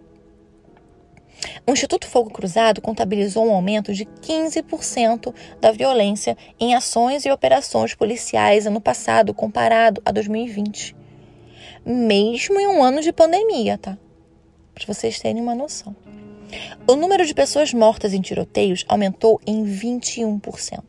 O 1.66 1.72
Instituto 1.72 2.06
Fogo 2.06 2.30
Cruzado 2.30 2.80
contabilizou 2.80 3.44
um 3.44 3.52
aumento 3.52 3.92
de 3.92 4.04
15% 4.04 5.34
da 5.60 5.72
violência 5.72 6.36
em 6.60 6.76
ações 6.76 7.26
e 7.26 7.32
operações 7.32 7.96
policiais 7.96 8.64
ano 8.64 8.80
passado 8.80 9.34
comparado 9.34 10.00
a 10.04 10.12
2020 10.12 11.07
mesmo 11.88 12.60
em 12.60 12.66
um 12.66 12.82
ano 12.82 13.00
de 13.00 13.12
pandemia, 13.12 13.78
tá? 13.78 13.96
Para 14.74 14.86
vocês 14.86 15.18
terem 15.18 15.40
uma 15.40 15.54
noção. 15.54 15.96
O 16.86 16.94
número 16.94 17.24
de 17.26 17.34
pessoas 17.34 17.72
mortas 17.72 18.12
em 18.12 18.20
tiroteios 18.20 18.84
aumentou 18.88 19.40
em 19.46 19.64
21%. 19.64 20.82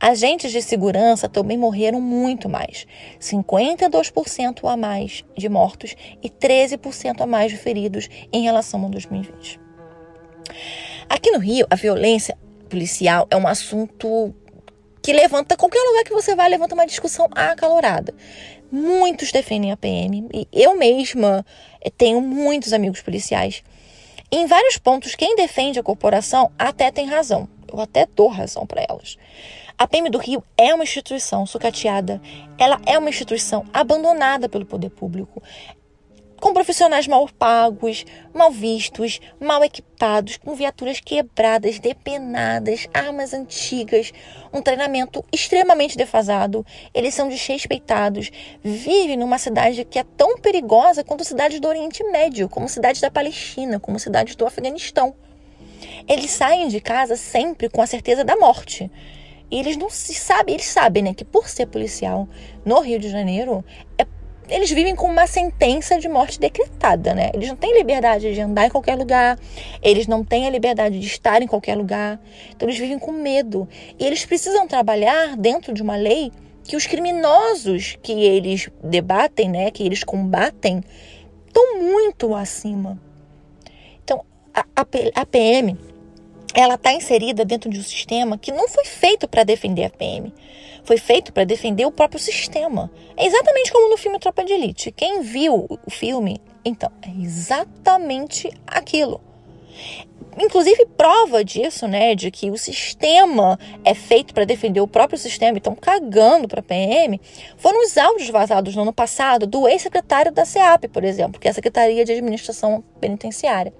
Agentes 0.00 0.50
de 0.50 0.60
segurança 0.60 1.28
também 1.28 1.56
morreram 1.56 2.00
muito 2.00 2.48
mais, 2.48 2.86
52% 3.20 4.70
a 4.70 4.76
mais 4.76 5.24
de 5.36 5.48
mortos 5.48 5.94
e 6.22 6.28
13% 6.28 7.20
a 7.20 7.26
mais 7.26 7.52
de 7.52 7.58
feridos 7.58 8.08
em 8.32 8.42
relação 8.42 8.84
a 8.84 8.88
2020. 8.88 9.60
Aqui 11.08 11.30
no 11.30 11.38
Rio, 11.38 11.66
a 11.70 11.76
violência 11.76 12.36
policial 12.68 13.26
é 13.30 13.36
um 13.36 13.46
assunto 13.46 14.34
que 15.04 15.12
levanta 15.12 15.54
qualquer 15.54 15.82
lugar 15.82 16.02
que 16.02 16.14
você 16.14 16.34
vai 16.34 16.48
levanta 16.48 16.74
uma 16.74 16.86
discussão 16.86 17.28
acalorada. 17.34 18.14
Muitos 18.76 19.30
defendem 19.30 19.70
a 19.70 19.76
PM 19.76 20.28
e 20.34 20.48
eu 20.52 20.76
mesma 20.76 21.46
eh, 21.80 21.90
tenho 21.96 22.20
muitos 22.20 22.72
amigos 22.72 23.00
policiais. 23.00 23.62
Em 24.32 24.46
vários 24.46 24.78
pontos, 24.78 25.14
quem 25.14 25.36
defende 25.36 25.78
a 25.78 25.82
corporação 25.82 26.50
até 26.58 26.90
tem 26.90 27.06
razão. 27.06 27.48
Eu 27.72 27.78
até 27.78 28.04
dou 28.04 28.26
razão 28.26 28.66
para 28.66 28.84
elas. 28.88 29.16
A 29.78 29.86
PM 29.86 30.10
do 30.10 30.18
Rio 30.18 30.42
é 30.58 30.74
uma 30.74 30.82
instituição 30.82 31.46
sucateada, 31.46 32.20
ela 32.58 32.80
é 32.84 32.98
uma 32.98 33.08
instituição 33.08 33.64
abandonada 33.72 34.48
pelo 34.48 34.66
poder 34.66 34.90
público 34.90 35.40
com 36.44 36.52
profissionais 36.52 37.08
mal 37.08 37.26
pagos, 37.38 38.04
mal 38.34 38.50
vistos, 38.50 39.18
mal 39.40 39.64
equipados, 39.64 40.36
com 40.36 40.54
viaturas 40.54 41.00
quebradas, 41.00 41.78
depenadas, 41.78 42.86
armas 42.92 43.32
antigas, 43.32 44.12
um 44.52 44.60
treinamento 44.60 45.24
extremamente 45.32 45.96
defasado. 45.96 46.62
Eles 46.92 47.14
são 47.14 47.30
desrespeitados, 47.30 48.30
vivem 48.62 49.16
numa 49.16 49.38
cidade 49.38 49.86
que 49.86 49.98
é 49.98 50.04
tão 50.18 50.36
perigosa 50.36 51.02
quanto 51.02 51.24
cidades 51.24 51.58
do 51.60 51.66
Oriente 51.66 52.04
Médio, 52.04 52.46
como 52.46 52.68
cidades 52.68 53.00
da 53.00 53.10
Palestina, 53.10 53.80
como 53.80 53.98
cidades 53.98 54.36
do 54.36 54.44
Afeganistão. 54.44 55.14
Eles 56.06 56.30
saem 56.30 56.68
de 56.68 56.78
casa 56.78 57.16
sempre 57.16 57.70
com 57.70 57.80
a 57.80 57.86
certeza 57.86 58.22
da 58.22 58.36
morte. 58.36 58.90
E 59.50 59.58
eles 59.58 59.78
não 59.78 59.88
se 59.88 60.12
sabem, 60.12 60.56
eles 60.56 60.66
sabem, 60.66 61.04
né, 61.04 61.14
que 61.14 61.24
por 61.24 61.48
ser 61.48 61.68
policial 61.68 62.28
no 62.66 62.80
Rio 62.80 62.98
de 62.98 63.08
Janeiro 63.08 63.64
é 63.96 64.04
eles 64.48 64.70
vivem 64.70 64.94
com 64.94 65.06
uma 65.06 65.26
sentença 65.26 65.98
de 65.98 66.08
morte 66.08 66.38
decretada, 66.38 67.14
né? 67.14 67.30
Eles 67.32 67.48
não 67.48 67.56
têm 67.56 67.76
liberdade 67.76 68.34
de 68.34 68.40
andar 68.40 68.66
em 68.66 68.70
qualquer 68.70 68.96
lugar, 68.96 69.38
eles 69.82 70.06
não 70.06 70.22
têm 70.22 70.46
a 70.46 70.50
liberdade 70.50 70.98
de 70.98 71.06
estar 71.06 71.42
em 71.42 71.46
qualquer 71.46 71.76
lugar. 71.76 72.20
Então 72.50 72.68
eles 72.68 72.78
vivem 72.78 72.98
com 72.98 73.12
medo. 73.12 73.66
E 73.98 74.04
eles 74.04 74.24
precisam 74.24 74.66
trabalhar 74.66 75.36
dentro 75.36 75.72
de 75.72 75.82
uma 75.82 75.96
lei 75.96 76.30
que 76.62 76.76
os 76.76 76.86
criminosos 76.86 77.96
que 78.02 78.12
eles 78.12 78.68
debatem, 78.82 79.48
né, 79.48 79.70
que 79.70 79.82
eles 79.82 80.04
combatem, 80.04 80.82
estão 81.46 81.80
muito 81.80 82.34
acima. 82.34 82.98
Então, 84.02 84.24
a, 84.54 84.64
a 85.14 85.26
PM, 85.26 85.78
ela 86.54 86.74
está 86.74 86.92
inserida 86.92 87.44
dentro 87.44 87.70
de 87.70 87.78
um 87.78 87.82
sistema 87.82 88.38
que 88.38 88.52
não 88.52 88.68
foi 88.68 88.84
feito 88.84 89.28
para 89.28 89.44
defender 89.44 89.84
a 89.84 89.90
PM 89.90 90.32
foi 90.84 90.96
feito 90.96 91.32
para 91.32 91.44
defender 91.44 91.86
o 91.86 91.92
próprio 91.92 92.20
sistema. 92.20 92.90
É 93.16 93.26
exatamente 93.26 93.72
como 93.72 93.90
no 93.90 93.96
filme 93.96 94.18
Tropa 94.18 94.44
de 94.44 94.52
Elite. 94.52 94.92
Quem 94.92 95.22
viu 95.22 95.66
o 95.68 95.90
filme, 95.90 96.40
então, 96.64 96.90
é 97.02 97.10
exatamente 97.22 98.50
aquilo. 98.66 99.20
Inclusive, 100.38 100.86
prova 100.96 101.44
disso, 101.44 101.86
né, 101.86 102.14
de 102.14 102.30
que 102.30 102.50
o 102.50 102.58
sistema 102.58 103.58
é 103.84 103.94
feito 103.94 104.34
para 104.34 104.44
defender 104.44 104.80
o 104.80 104.88
próprio 104.88 105.18
sistema 105.18 105.58
estão 105.58 105.76
cagando 105.76 106.48
para 106.48 106.60
a 106.60 106.62
PM, 106.62 107.20
foram 107.56 107.80
os 107.84 107.96
áudios 107.96 108.30
vazados 108.30 108.74
no 108.74 108.82
ano 108.82 108.92
passado 108.92 109.46
do 109.46 109.68
ex-secretário 109.68 110.32
da 110.32 110.44
SEAP, 110.44 110.88
por 110.88 111.04
exemplo, 111.04 111.40
que 111.40 111.46
é 111.46 111.50
a 111.52 111.54
Secretaria 111.54 112.04
de 112.04 112.12
Administração 112.12 112.82
Penitenciária. 113.00 113.72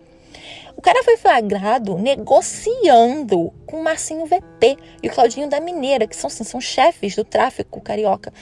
O 0.76 0.82
cara 0.82 1.02
foi 1.02 1.16
flagrado 1.16 1.96
negociando 1.96 3.52
com 3.66 3.78
o 3.78 3.82
Marcinho 3.82 4.26
VP 4.26 4.76
e 5.02 5.08
o 5.08 5.12
Claudinho 5.12 5.48
da 5.48 5.60
Mineira, 5.60 6.06
que 6.06 6.16
são, 6.16 6.28
assim, 6.28 6.44
são 6.44 6.60
chefes 6.60 7.16
do 7.16 7.24
tráfico 7.24 7.80
carioca. 7.80 8.32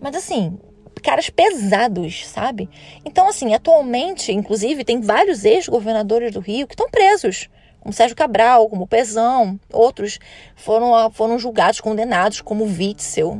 Mas 0.00 0.14
assim, 0.16 0.58
caras 1.06 1.30
pesados, 1.30 2.26
sabe? 2.26 2.68
Então, 3.04 3.28
assim, 3.28 3.54
atualmente, 3.54 4.32
inclusive, 4.32 4.84
tem 4.84 5.00
vários 5.00 5.44
ex-governadores 5.44 6.32
do 6.32 6.40
Rio 6.40 6.66
que 6.66 6.74
estão 6.74 6.90
presos. 6.90 7.48
Como 7.78 7.92
Sérgio 7.92 8.16
Cabral, 8.16 8.68
como 8.68 8.88
Pezão, 8.88 9.60
outros 9.72 10.18
foram, 10.56 11.08
foram 11.12 11.38
julgados, 11.38 11.80
condenados, 11.80 12.40
como 12.40 12.64
Witzel. 12.64 13.38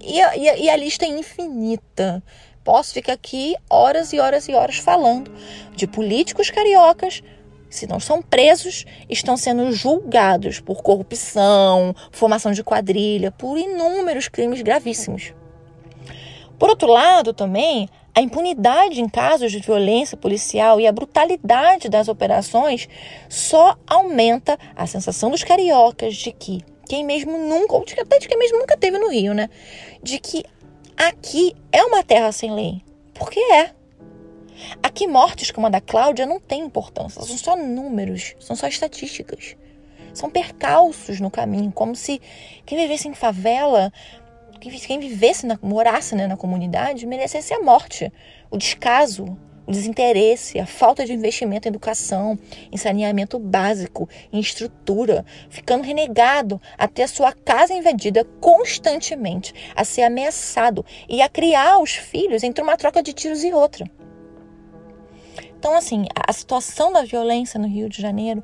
E 0.00 0.18
e, 0.18 0.64
e 0.64 0.70
a 0.70 0.76
lista 0.76 1.04
é 1.04 1.08
infinita. 1.08 2.22
Posso 2.64 2.94
ficar 2.94 3.12
aqui 3.12 3.54
horas 3.68 4.14
e 4.14 4.18
horas 4.18 4.48
e 4.48 4.54
horas 4.54 4.78
falando 4.78 5.30
de 5.74 5.86
políticos 5.86 6.50
cariocas 6.50 7.22
se 7.76 7.86
não 7.86 8.00
são 8.00 8.22
presos, 8.22 8.84
estão 9.08 9.36
sendo 9.36 9.70
julgados 9.72 10.60
por 10.60 10.82
corrupção, 10.82 11.94
formação 12.10 12.52
de 12.52 12.64
quadrilha, 12.64 13.30
por 13.30 13.58
inúmeros 13.58 14.28
crimes 14.28 14.62
gravíssimos. 14.62 15.34
Por 16.58 16.70
outro 16.70 16.88
lado, 16.88 17.32
também, 17.32 17.88
a 18.14 18.22
impunidade 18.22 19.00
em 19.00 19.08
casos 19.08 19.52
de 19.52 19.58
violência 19.58 20.16
policial 20.16 20.80
e 20.80 20.86
a 20.86 20.92
brutalidade 20.92 21.88
das 21.88 22.08
operações 22.08 22.88
só 23.28 23.76
aumenta 23.86 24.58
a 24.74 24.86
sensação 24.86 25.30
dos 25.30 25.44
cariocas 25.44 26.16
de 26.16 26.32
que 26.32 26.62
quem 26.88 27.04
mesmo 27.04 27.36
nunca, 27.36 27.74
ou 27.74 27.84
até 28.00 28.18
de 28.18 28.28
quem 28.28 28.38
mesmo 28.38 28.58
nunca 28.58 28.76
teve 28.76 28.96
no 28.98 29.10
Rio, 29.10 29.34
né? 29.34 29.50
De 30.02 30.18
que 30.18 30.44
aqui 30.96 31.54
é 31.70 31.82
uma 31.84 32.02
terra 32.02 32.32
sem 32.32 32.54
lei. 32.54 32.80
Porque 33.12 33.40
é. 33.40 33.75
Aqui, 34.82 35.06
mortes 35.06 35.50
como 35.50 35.66
a 35.66 35.70
da 35.70 35.80
Cláudia 35.80 36.26
não 36.26 36.40
tem 36.40 36.62
importância, 36.62 37.22
são 37.22 37.36
só 37.36 37.56
números, 37.56 38.34
são 38.40 38.56
só 38.56 38.66
estatísticas. 38.66 39.56
São 40.14 40.30
percalços 40.30 41.20
no 41.20 41.30
caminho, 41.30 41.70
como 41.70 41.94
se 41.94 42.20
quem 42.64 42.78
vivesse 42.78 43.06
em 43.06 43.14
favela, 43.14 43.92
quem 44.60 44.98
vivesse, 44.98 45.46
na, 45.46 45.58
morasse 45.62 46.14
né, 46.14 46.26
na 46.26 46.36
comunidade, 46.36 47.06
merecesse 47.06 47.52
a 47.52 47.60
morte, 47.60 48.10
o 48.50 48.56
descaso, 48.56 49.36
o 49.66 49.70
desinteresse, 49.72 50.58
a 50.58 50.66
falta 50.66 51.04
de 51.04 51.12
investimento 51.12 51.66
em 51.66 51.70
educação, 51.70 52.38
em 52.70 52.76
saneamento 52.76 53.38
básico, 53.38 54.08
em 54.32 54.38
estrutura, 54.38 55.24
ficando 55.50 55.84
renegado 55.84 56.60
a 56.78 56.86
ter 56.86 57.02
a 57.02 57.08
sua 57.08 57.32
casa 57.32 57.74
invadida 57.74 58.24
constantemente, 58.40 59.52
a 59.74 59.84
ser 59.84 60.02
ameaçado 60.02 60.84
e 61.08 61.20
a 61.20 61.28
criar 61.28 61.78
os 61.78 61.90
filhos 61.90 62.42
entre 62.42 62.62
uma 62.62 62.76
troca 62.76 63.02
de 63.02 63.12
tiros 63.12 63.42
e 63.42 63.52
outra. 63.52 63.90
Então, 65.58 65.74
assim, 65.76 66.06
a 66.14 66.32
situação 66.32 66.92
da 66.92 67.02
violência 67.02 67.58
no 67.58 67.66
Rio 67.66 67.88
de 67.88 68.00
Janeiro 68.00 68.42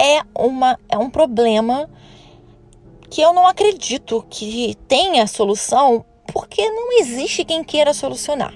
é, 0.00 0.20
uma, 0.34 0.78
é 0.88 0.96
um 0.96 1.10
problema 1.10 1.88
que 3.10 3.20
eu 3.20 3.32
não 3.32 3.46
acredito 3.46 4.24
que 4.28 4.74
tenha 4.88 5.26
solução, 5.26 6.04
porque 6.32 6.68
não 6.70 6.98
existe 6.98 7.44
quem 7.44 7.62
queira 7.62 7.92
solucionar. 7.92 8.54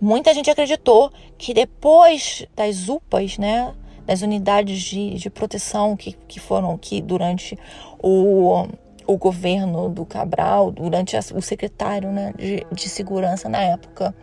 Muita 0.00 0.32
gente 0.32 0.50
acreditou 0.50 1.12
que 1.36 1.52
depois 1.52 2.46
das 2.56 2.88
UPAs, 2.88 3.38
né, 3.38 3.74
das 4.06 4.22
unidades 4.22 4.80
de, 4.82 5.14
de 5.14 5.30
proteção 5.30 5.96
que, 5.96 6.12
que 6.26 6.40
foram 6.40 6.76
que 6.76 7.00
durante 7.00 7.58
o, 8.02 8.66
o 9.06 9.16
governo 9.16 9.88
do 9.88 10.04
Cabral, 10.04 10.70
durante 10.70 11.16
a, 11.16 11.20
o 11.34 11.42
secretário 11.42 12.10
né, 12.10 12.32
de, 12.36 12.66
de 12.72 12.88
segurança 12.88 13.48
na 13.48 13.62
época, 13.62 14.14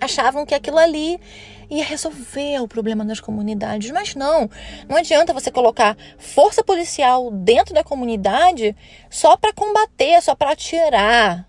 achavam 0.00 0.46
que 0.46 0.54
aquilo 0.54 0.78
ali 0.78 1.20
ia 1.70 1.84
resolver 1.84 2.60
o 2.60 2.68
problema 2.68 3.04
das 3.04 3.20
comunidades. 3.20 3.90
Mas 3.90 4.14
não, 4.14 4.50
não 4.88 4.96
adianta 4.96 5.32
você 5.32 5.50
colocar 5.50 5.96
força 6.18 6.64
policial 6.64 7.30
dentro 7.30 7.72
da 7.74 7.84
comunidade 7.84 8.74
só 9.08 9.36
para 9.36 9.52
combater, 9.52 10.20
só 10.20 10.34
para 10.34 10.52
atirar. 10.52 11.48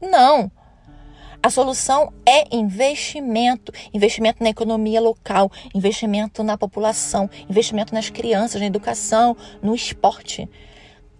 Não. 0.00 0.50
A 1.42 1.50
solução 1.50 2.12
é 2.26 2.44
investimento, 2.54 3.72
investimento 3.94 4.42
na 4.42 4.50
economia 4.50 5.00
local, 5.00 5.50
investimento 5.72 6.42
na 6.42 6.58
população, 6.58 7.30
investimento 7.48 7.94
nas 7.94 8.10
crianças, 8.10 8.60
na 8.60 8.66
educação, 8.66 9.36
no 9.62 9.74
esporte. 9.74 10.48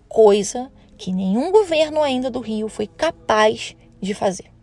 Coisa 0.08 0.70
que 0.98 1.12
nenhum 1.12 1.52
governo 1.52 2.02
ainda 2.02 2.30
do 2.30 2.40
Rio 2.40 2.68
foi 2.68 2.86
capaz 2.86 3.76
de 4.00 4.14
fazer. 4.14 4.55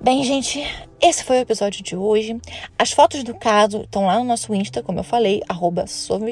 Bem, 0.00 0.24
gente, 0.24 0.64
esse 1.00 1.22
foi 1.22 1.38
o 1.38 1.42
episódio 1.42 1.84
de 1.84 1.94
hoje. 1.94 2.40
As 2.78 2.90
fotos 2.90 3.22
do 3.22 3.34
caso 3.34 3.82
estão 3.82 4.06
lá 4.06 4.18
no 4.18 4.24
nosso 4.24 4.54
Insta, 4.54 4.82
como 4.82 4.98
eu 4.98 5.04
falei, 5.04 5.42
arroba 5.46 5.86
sob 5.86 6.24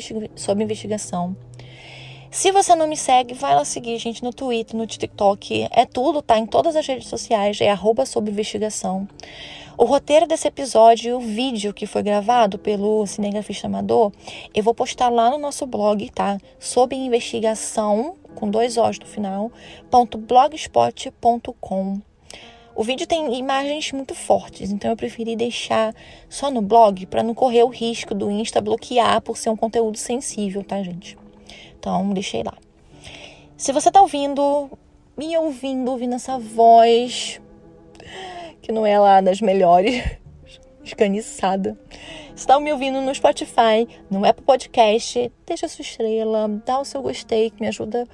investigação. 0.62 1.36
Se 2.30 2.52
você 2.52 2.74
não 2.74 2.86
me 2.86 2.96
segue, 2.96 3.34
vai 3.34 3.54
lá 3.54 3.64
seguir, 3.64 3.98
gente, 3.98 4.22
no 4.22 4.32
Twitter, 4.32 4.76
no 4.76 4.86
TikTok. 4.86 5.66
É 5.70 5.86
tudo, 5.86 6.22
tá? 6.22 6.38
Em 6.38 6.46
todas 6.46 6.76
as 6.76 6.86
redes 6.86 7.08
sociais. 7.08 7.60
É 7.60 7.70
arroba 7.70 8.06
sob 8.06 8.30
investigação. 8.30 9.08
O 9.76 9.84
roteiro 9.84 10.26
desse 10.26 10.48
episódio 10.48 11.10
e 11.10 11.14
o 11.14 11.20
vídeo 11.20 11.72
que 11.72 11.86
foi 11.86 12.02
gravado 12.02 12.58
pelo 12.58 13.06
cinegrafista 13.06 13.66
amador, 13.66 14.12
eu 14.54 14.62
vou 14.62 14.74
postar 14.74 15.08
lá 15.08 15.30
no 15.30 15.38
nosso 15.38 15.66
blog, 15.66 16.10
tá? 16.10 16.38
Sob 16.58 16.94
investigação, 16.96 18.16
com 18.34 18.50
dois 18.50 18.76
O's 18.76 18.98
no 18.98 19.06
final, 19.06 19.50
.blogspot.com. 19.90 22.07
O 22.78 22.84
vídeo 22.84 23.08
tem 23.08 23.36
imagens 23.36 23.90
muito 23.90 24.14
fortes, 24.14 24.70
então 24.70 24.88
eu 24.88 24.96
preferi 24.96 25.34
deixar 25.34 25.92
só 26.28 26.48
no 26.48 26.62
blog 26.62 27.06
para 27.06 27.24
não 27.24 27.34
correr 27.34 27.64
o 27.64 27.68
risco 27.68 28.14
do 28.14 28.30
Insta 28.30 28.60
bloquear 28.60 29.20
por 29.20 29.36
ser 29.36 29.50
um 29.50 29.56
conteúdo 29.56 29.98
sensível, 29.98 30.62
tá, 30.62 30.80
gente? 30.80 31.18
Então, 31.76 32.08
deixei 32.12 32.44
lá. 32.44 32.56
Se 33.56 33.72
você 33.72 33.90
tá 33.90 34.00
ouvindo, 34.00 34.70
me 35.16 35.36
ouvindo, 35.36 35.90
ouvindo 35.90 36.14
essa 36.14 36.38
voz, 36.38 37.40
que 38.62 38.70
não 38.70 38.86
é 38.86 38.96
lá 38.96 39.20
das 39.20 39.40
melhores, 39.40 40.00
esganiçada. 40.84 41.76
Se 42.36 42.46
tá 42.46 42.60
me 42.60 42.72
ouvindo 42.72 43.00
no 43.00 43.12
Spotify, 43.12 43.88
no 44.08 44.24
Apple 44.24 44.44
Podcast, 44.44 45.32
deixa 45.44 45.66
sua 45.66 45.82
estrela, 45.82 46.48
dá 46.64 46.78
o 46.78 46.84
seu 46.84 47.02
gostei, 47.02 47.50
que 47.50 47.60
me 47.60 47.66
ajuda 47.66 48.06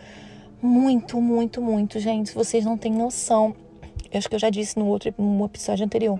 muito, 0.63 1.21
muito, 1.21 1.61
muito, 1.61 2.01
gente. 2.01 2.35
Vocês 2.35 2.65
não 2.65 2.79
têm 2.79 2.93
noção. 2.95 3.55
Eu 4.15 4.19
acho 4.19 4.29
que 4.29 4.35
eu 4.35 4.41
já 4.41 4.51
disse 4.51 4.79
no 4.79 4.87
outro 4.87 5.13
no 5.19 5.45
episódio 5.45 5.85
anterior 5.85 6.19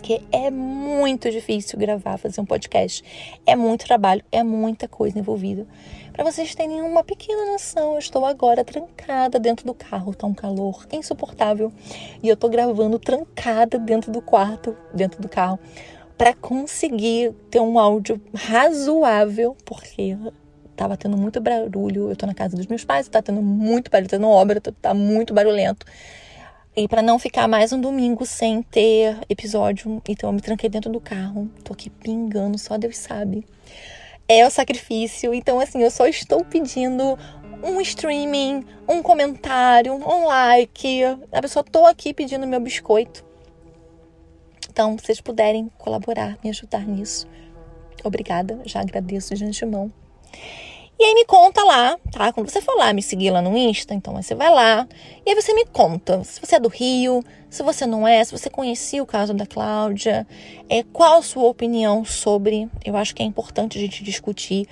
porque 0.00 0.22
é 0.32 0.50
muito 0.50 1.30
difícil 1.30 1.78
gravar, 1.78 2.16
fazer 2.16 2.40
um 2.40 2.44
podcast. 2.44 3.04
É 3.44 3.54
muito 3.54 3.84
trabalho, 3.84 4.24
é 4.32 4.42
muita 4.42 4.88
coisa 4.88 5.18
envolvida. 5.18 5.66
Para 6.12 6.24
vocês 6.24 6.54
terem 6.54 6.80
uma 6.80 7.04
pequena 7.04 7.52
noção, 7.52 7.92
eu 7.92 7.98
estou 7.98 8.24
agora 8.24 8.64
trancada 8.64 9.38
dentro 9.38 9.66
do 9.66 9.74
carro, 9.74 10.14
tá 10.14 10.26
um 10.26 10.32
calor 10.32 10.86
insuportável, 10.90 11.70
e 12.22 12.28
eu 12.28 12.36
tô 12.36 12.48
gravando 12.48 12.98
trancada 12.98 13.78
dentro 13.78 14.10
do 14.10 14.22
quarto, 14.22 14.74
dentro 14.94 15.20
do 15.20 15.28
carro, 15.28 15.58
para 16.16 16.32
conseguir 16.32 17.32
ter 17.50 17.60
um 17.60 17.78
áudio 17.78 18.20
razoável, 18.34 19.54
porque 19.66 20.16
tava 20.74 20.96
tendo 20.96 21.16
muito 21.16 21.40
barulho. 21.40 22.08
Eu 22.08 22.16
tô 22.16 22.26
na 22.26 22.34
casa 22.34 22.56
dos 22.56 22.66
meus 22.66 22.84
pais, 22.84 23.06
tá 23.06 23.20
tendo 23.20 23.42
muito 23.42 23.90
barulho, 23.90 24.08
tá 24.08 24.16
tendo 24.16 24.28
obra, 24.28 24.60
tá 24.60 24.94
muito 24.94 25.34
barulhento. 25.34 25.84
E 26.80 26.88
para 26.88 27.02
não 27.02 27.18
ficar 27.18 27.46
mais 27.46 27.74
um 27.74 27.78
domingo 27.78 28.24
sem 28.24 28.62
ter 28.62 29.18
episódio, 29.28 30.00
então 30.08 30.30
eu 30.30 30.32
me 30.32 30.40
tranquei 30.40 30.70
dentro 30.70 30.90
do 30.90 30.98
carro. 30.98 31.46
Tô 31.62 31.74
aqui 31.74 31.90
pingando, 31.90 32.56
só 32.56 32.78
Deus 32.78 32.96
sabe. 32.96 33.46
É 34.26 34.46
o 34.46 34.50
sacrifício. 34.50 35.34
Então, 35.34 35.60
assim, 35.60 35.82
eu 35.82 35.90
só 35.90 36.06
estou 36.06 36.42
pedindo 36.42 37.18
um 37.62 37.82
streaming, 37.82 38.64
um 38.88 39.02
comentário, 39.02 39.92
um 39.92 40.24
like. 40.24 41.02
A 41.30 41.42
pessoa 41.42 41.62
tô 41.62 41.84
aqui 41.84 42.14
pedindo 42.14 42.46
meu 42.46 42.60
biscoito. 42.60 43.22
Então, 44.70 44.96
se 44.96 45.04
vocês 45.04 45.20
puderem 45.20 45.70
colaborar, 45.76 46.38
me 46.42 46.48
ajudar 46.48 46.86
nisso. 46.86 47.28
Obrigada, 48.02 48.58
já 48.64 48.80
agradeço 48.80 49.34
de 49.34 49.44
antemão. 49.44 49.92
E 51.00 51.02
aí 51.02 51.14
me 51.14 51.24
conta 51.24 51.64
lá, 51.64 51.96
tá? 52.12 52.30
Quando 52.30 52.50
você 52.50 52.60
for 52.60 52.76
lá 52.76 52.92
me 52.92 53.00
seguir 53.00 53.30
lá 53.30 53.40
no 53.40 53.56
Insta, 53.56 53.94
então 53.94 54.12
você 54.12 54.34
vai 54.34 54.52
lá 54.52 54.86
e 55.24 55.30
aí 55.30 55.34
você 55.34 55.54
me 55.54 55.64
conta 55.64 56.22
se 56.24 56.38
você 56.38 56.56
é 56.56 56.60
do 56.60 56.68
Rio, 56.68 57.24
se 57.48 57.62
você 57.62 57.86
não 57.86 58.06
é, 58.06 58.22
se 58.22 58.32
você 58.32 58.50
conhecia 58.50 59.02
o 59.02 59.06
caso 59.06 59.32
da 59.32 59.46
Cláudia, 59.46 60.26
é, 60.68 60.82
qual 60.82 61.20
a 61.20 61.22
sua 61.22 61.44
opinião 61.44 62.04
sobre. 62.04 62.68
Eu 62.84 62.98
acho 62.98 63.14
que 63.14 63.22
é 63.22 63.24
importante 63.24 63.78
a 63.78 63.80
gente 63.80 64.04
discutir 64.04 64.66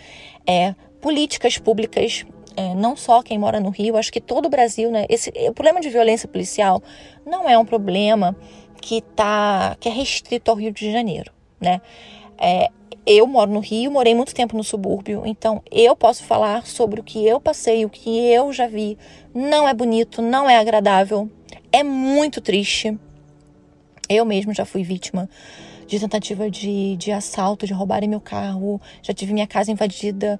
é, 0.46 0.74
políticas 1.00 1.56
públicas 1.56 2.26
é, 2.54 2.74
não 2.74 2.94
só 2.94 3.22
quem 3.22 3.38
mora 3.38 3.58
no 3.58 3.70
Rio, 3.70 3.96
acho 3.96 4.12
que 4.12 4.20
todo 4.20 4.44
o 4.46 4.50
Brasil, 4.50 4.90
né? 4.90 5.06
Esse, 5.08 5.30
o 5.30 5.54
problema 5.54 5.80
de 5.80 5.88
violência 5.88 6.28
policial 6.28 6.82
não 7.24 7.48
é 7.48 7.56
um 7.56 7.64
problema 7.64 8.36
que 8.82 9.00
tá 9.00 9.78
que 9.80 9.88
é 9.88 9.92
restrito 9.92 10.50
ao 10.50 10.58
Rio 10.58 10.72
de 10.72 10.92
Janeiro, 10.92 11.32
né? 11.58 11.80
É, 12.36 12.68
eu 13.10 13.26
moro 13.26 13.50
no 13.50 13.60
Rio, 13.60 13.90
morei 13.90 14.14
muito 14.14 14.34
tempo 14.34 14.54
no 14.54 14.62
subúrbio, 14.62 15.22
então 15.24 15.62
eu 15.72 15.96
posso 15.96 16.22
falar 16.24 16.66
sobre 16.66 17.00
o 17.00 17.02
que 17.02 17.26
eu 17.26 17.40
passei, 17.40 17.82
o 17.86 17.88
que 17.88 18.30
eu 18.30 18.52
já 18.52 18.66
vi. 18.66 18.98
Não 19.34 19.66
é 19.66 19.72
bonito, 19.72 20.20
não 20.20 20.48
é 20.48 20.58
agradável, 20.58 21.30
é 21.72 21.82
muito 21.82 22.42
triste. 22.42 22.98
Eu 24.10 24.26
mesmo 24.26 24.52
já 24.52 24.66
fui 24.66 24.82
vítima 24.82 25.26
de 25.86 25.98
tentativa 25.98 26.50
de, 26.50 26.96
de 26.96 27.10
assalto, 27.10 27.66
de 27.66 27.72
roubarem 27.72 28.10
meu 28.10 28.20
carro, 28.20 28.78
já 29.02 29.14
tive 29.14 29.32
minha 29.32 29.46
casa 29.46 29.72
invadida 29.72 30.38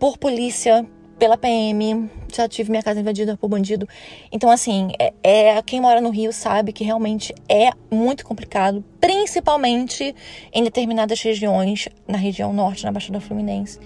por 0.00 0.18
polícia, 0.18 0.84
pela 1.24 1.38
PM, 1.38 2.10
já 2.30 2.46
tive 2.46 2.70
minha 2.70 2.82
casa 2.82 3.00
invadida 3.00 3.34
por 3.34 3.48
bandido. 3.48 3.88
Então, 4.30 4.50
assim, 4.50 4.90
é, 4.98 5.14
é, 5.22 5.62
quem 5.62 5.80
mora 5.80 5.98
no 5.98 6.10
Rio 6.10 6.34
sabe 6.34 6.70
que 6.70 6.84
realmente 6.84 7.34
é 7.48 7.70
muito 7.90 8.26
complicado, 8.26 8.84
principalmente 9.00 10.14
em 10.52 10.62
determinadas 10.62 11.22
regiões, 11.22 11.88
na 12.06 12.18
região 12.18 12.52
norte, 12.52 12.84
na 12.84 12.92
Baixada 12.92 13.22
Fluminense. 13.22 13.80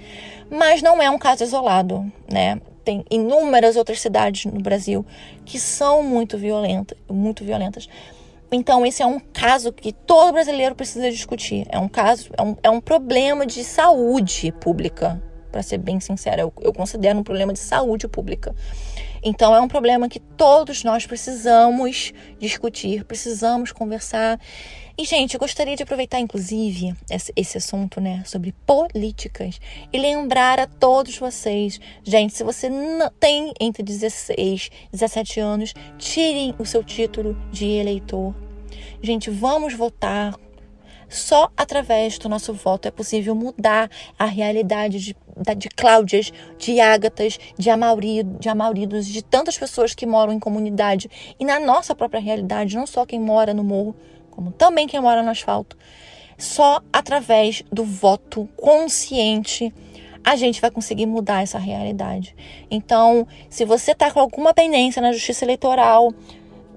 Mas 0.50 0.82
não 0.82 1.00
é 1.00 1.08
um 1.08 1.16
caso 1.16 1.44
isolado, 1.44 2.10
né? 2.28 2.60
Tem 2.84 3.04
inúmeras 3.08 3.76
outras 3.76 4.00
cidades 4.00 4.52
no 4.52 4.60
Brasil 4.60 5.06
que 5.44 5.60
são 5.60 6.02
muito 6.02 6.36
violentas, 6.36 6.98
muito 7.08 7.44
violentas. 7.44 7.88
Então, 8.50 8.84
esse 8.84 9.00
é 9.00 9.06
um 9.06 9.20
caso 9.20 9.72
que 9.72 9.92
todo 9.92 10.32
brasileiro 10.32 10.74
precisa 10.74 11.08
discutir. 11.08 11.68
É 11.68 11.78
um 11.78 11.88
caso, 11.88 12.30
é 12.36 12.42
um, 12.42 12.56
é 12.64 12.70
um 12.70 12.80
problema 12.80 13.46
de 13.46 13.62
saúde 13.62 14.50
pública, 14.50 15.22
para 15.50 15.62
ser 15.62 15.78
bem 15.78 16.00
sincera, 16.00 16.42
eu, 16.42 16.52
eu 16.60 16.72
considero 16.72 17.18
um 17.18 17.22
problema 17.22 17.52
de 17.52 17.58
saúde 17.58 18.06
pública. 18.08 18.54
Então 19.22 19.54
é 19.54 19.60
um 19.60 19.68
problema 19.68 20.08
que 20.08 20.20
todos 20.20 20.84
nós 20.84 21.06
precisamos 21.06 22.12
discutir, 22.38 23.04
precisamos 23.04 23.72
conversar. 23.72 24.38
E, 24.96 25.04
gente, 25.04 25.34
eu 25.34 25.40
gostaria 25.40 25.76
de 25.76 25.82
aproveitar, 25.84 26.18
inclusive, 26.18 26.92
esse, 27.08 27.32
esse, 27.36 27.56
assunto, 27.56 28.00
né, 28.00 28.22
sobre 28.26 28.52
políticas 28.66 29.60
e 29.92 29.98
lembrar 29.98 30.58
a 30.58 30.66
todos 30.66 31.16
vocês, 31.16 31.80
gente, 32.02 32.34
se 32.34 32.42
você 32.42 32.68
não 32.68 33.08
tem 33.10 33.52
entre 33.60 33.84
16 33.84 34.70
e 34.88 34.90
17 34.90 35.38
anos, 35.38 35.72
tirem 35.98 36.52
o 36.58 36.66
seu 36.66 36.82
título 36.82 37.40
de 37.52 37.66
eleitor. 37.66 38.34
Gente, 39.00 39.30
vamos 39.30 39.74
votar. 39.74 40.34
Só 41.08 41.50
através 41.56 42.18
do 42.18 42.28
nosso 42.28 42.52
voto 42.52 42.86
é 42.86 42.90
possível 42.90 43.34
mudar 43.34 43.90
a 44.18 44.26
realidade 44.26 45.00
de, 45.00 45.16
de 45.56 45.68
Cláudias, 45.70 46.32
de 46.58 46.80
Ágatas, 46.80 47.38
de, 47.56 47.70
Amaurido, 47.70 48.38
de 48.38 48.48
Amauridos, 48.48 49.06
de 49.06 49.22
tantas 49.22 49.56
pessoas 49.56 49.94
que 49.94 50.06
moram 50.06 50.32
em 50.32 50.38
comunidade 50.38 51.10
e 51.38 51.44
na 51.44 51.58
nossa 51.58 51.94
própria 51.94 52.20
realidade, 52.20 52.76
não 52.76 52.86
só 52.86 53.06
quem 53.06 53.20
mora 53.20 53.54
no 53.54 53.64
morro, 53.64 53.96
como 54.30 54.52
também 54.52 54.86
quem 54.86 55.00
mora 55.00 55.22
no 55.22 55.30
asfalto. 55.30 55.76
Só 56.36 56.80
através 56.92 57.64
do 57.72 57.84
voto 57.84 58.48
consciente 58.56 59.72
a 60.22 60.36
gente 60.36 60.60
vai 60.60 60.70
conseguir 60.70 61.06
mudar 61.06 61.42
essa 61.42 61.58
realidade. 61.58 62.36
Então, 62.70 63.26
se 63.48 63.64
você 63.64 63.92
está 63.92 64.10
com 64.10 64.20
alguma 64.20 64.52
pendência 64.52 65.00
na 65.00 65.10
justiça 65.10 65.44
eleitoral, 65.44 66.12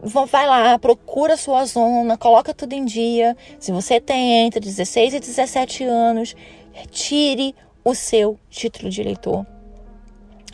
vai 0.01 0.47
lá, 0.47 0.79
procura 0.79 1.37
sua 1.37 1.65
zona, 1.65 2.17
coloca 2.17 2.53
tudo 2.53 2.73
em 2.73 2.85
dia. 2.85 3.37
Se 3.59 3.71
você 3.71 3.99
tem 3.99 4.45
entre 4.45 4.59
16 4.59 5.13
e 5.13 5.19
17 5.19 5.83
anos, 5.83 6.35
tire 6.89 7.55
o 7.83 7.93
seu 7.93 8.39
título 8.49 8.89
de 8.89 9.01
eleitor. 9.01 9.45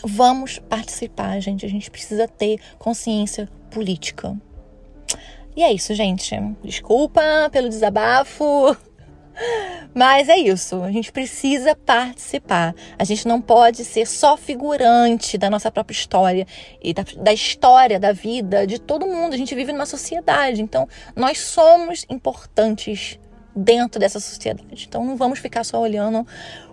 Vamos 0.03 0.59
participar, 0.59 1.39
gente. 1.39 1.65
A 1.65 1.69
gente 1.69 1.89
precisa 1.89 2.27
ter 2.27 2.59
consciência 2.77 3.49
política. 3.71 4.35
E 5.55 5.63
é 5.63 5.73
isso, 5.73 5.93
gente. 5.95 6.35
Desculpa 6.63 7.49
pelo 7.51 7.67
desabafo. 7.67 8.77
Mas 9.93 10.29
é 10.29 10.37
isso, 10.37 10.83
a 10.83 10.91
gente 10.91 11.11
precisa 11.11 11.75
participar. 11.75 12.75
A 12.97 13.03
gente 13.03 13.27
não 13.27 13.41
pode 13.41 13.83
ser 13.83 14.05
só 14.05 14.37
figurante 14.37 15.37
da 15.37 15.49
nossa 15.49 15.71
própria 15.71 15.95
história 15.95 16.45
e 16.81 16.93
da, 16.93 17.03
da, 17.17 17.33
história 17.33 17.99
da 17.99 18.11
vida 18.11 18.67
de 18.67 18.79
todo 18.79 19.07
mundo. 19.07 19.33
A 19.33 19.37
gente 19.37 19.55
vive 19.55 19.71
numa 19.71 19.85
sociedade, 19.85 20.61
então 20.61 20.87
nós 21.15 21.39
somos 21.39 22.05
importantes 22.09 23.19
dentro 23.55 23.99
dessa 23.99 24.19
sociedade. 24.19 24.85
Então 24.87 25.03
não 25.03 25.15
vamos 25.15 25.39
ficar 25.39 25.63
só 25.63 25.79
olhando, 25.79 26.25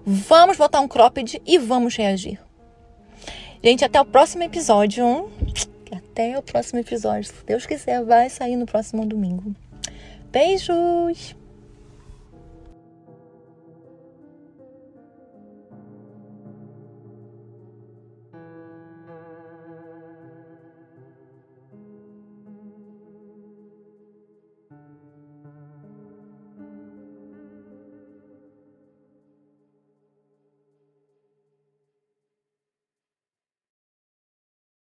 vamos 0.05 0.57
botar 0.57 0.81
um 0.81 0.89
cropped 0.89 1.41
e 1.47 1.59
vamos 1.59 1.97
reagir. 1.97 2.39
Gente, 3.63 3.85
até 3.85 3.99
o 3.99 4.05
próximo 4.05 4.43
episódio. 4.43 5.31
Até 5.91 6.39
o 6.39 6.43
próximo 6.43 6.81
episódio. 6.81 7.25
Se 7.25 7.47
Deus 7.47 7.65
quiser, 7.65 8.05
vai 8.05 8.29
sair 8.29 8.57
no 8.57 8.67
próximo 8.67 9.07
domingo. 9.07 9.55
Beijos! 10.31 11.35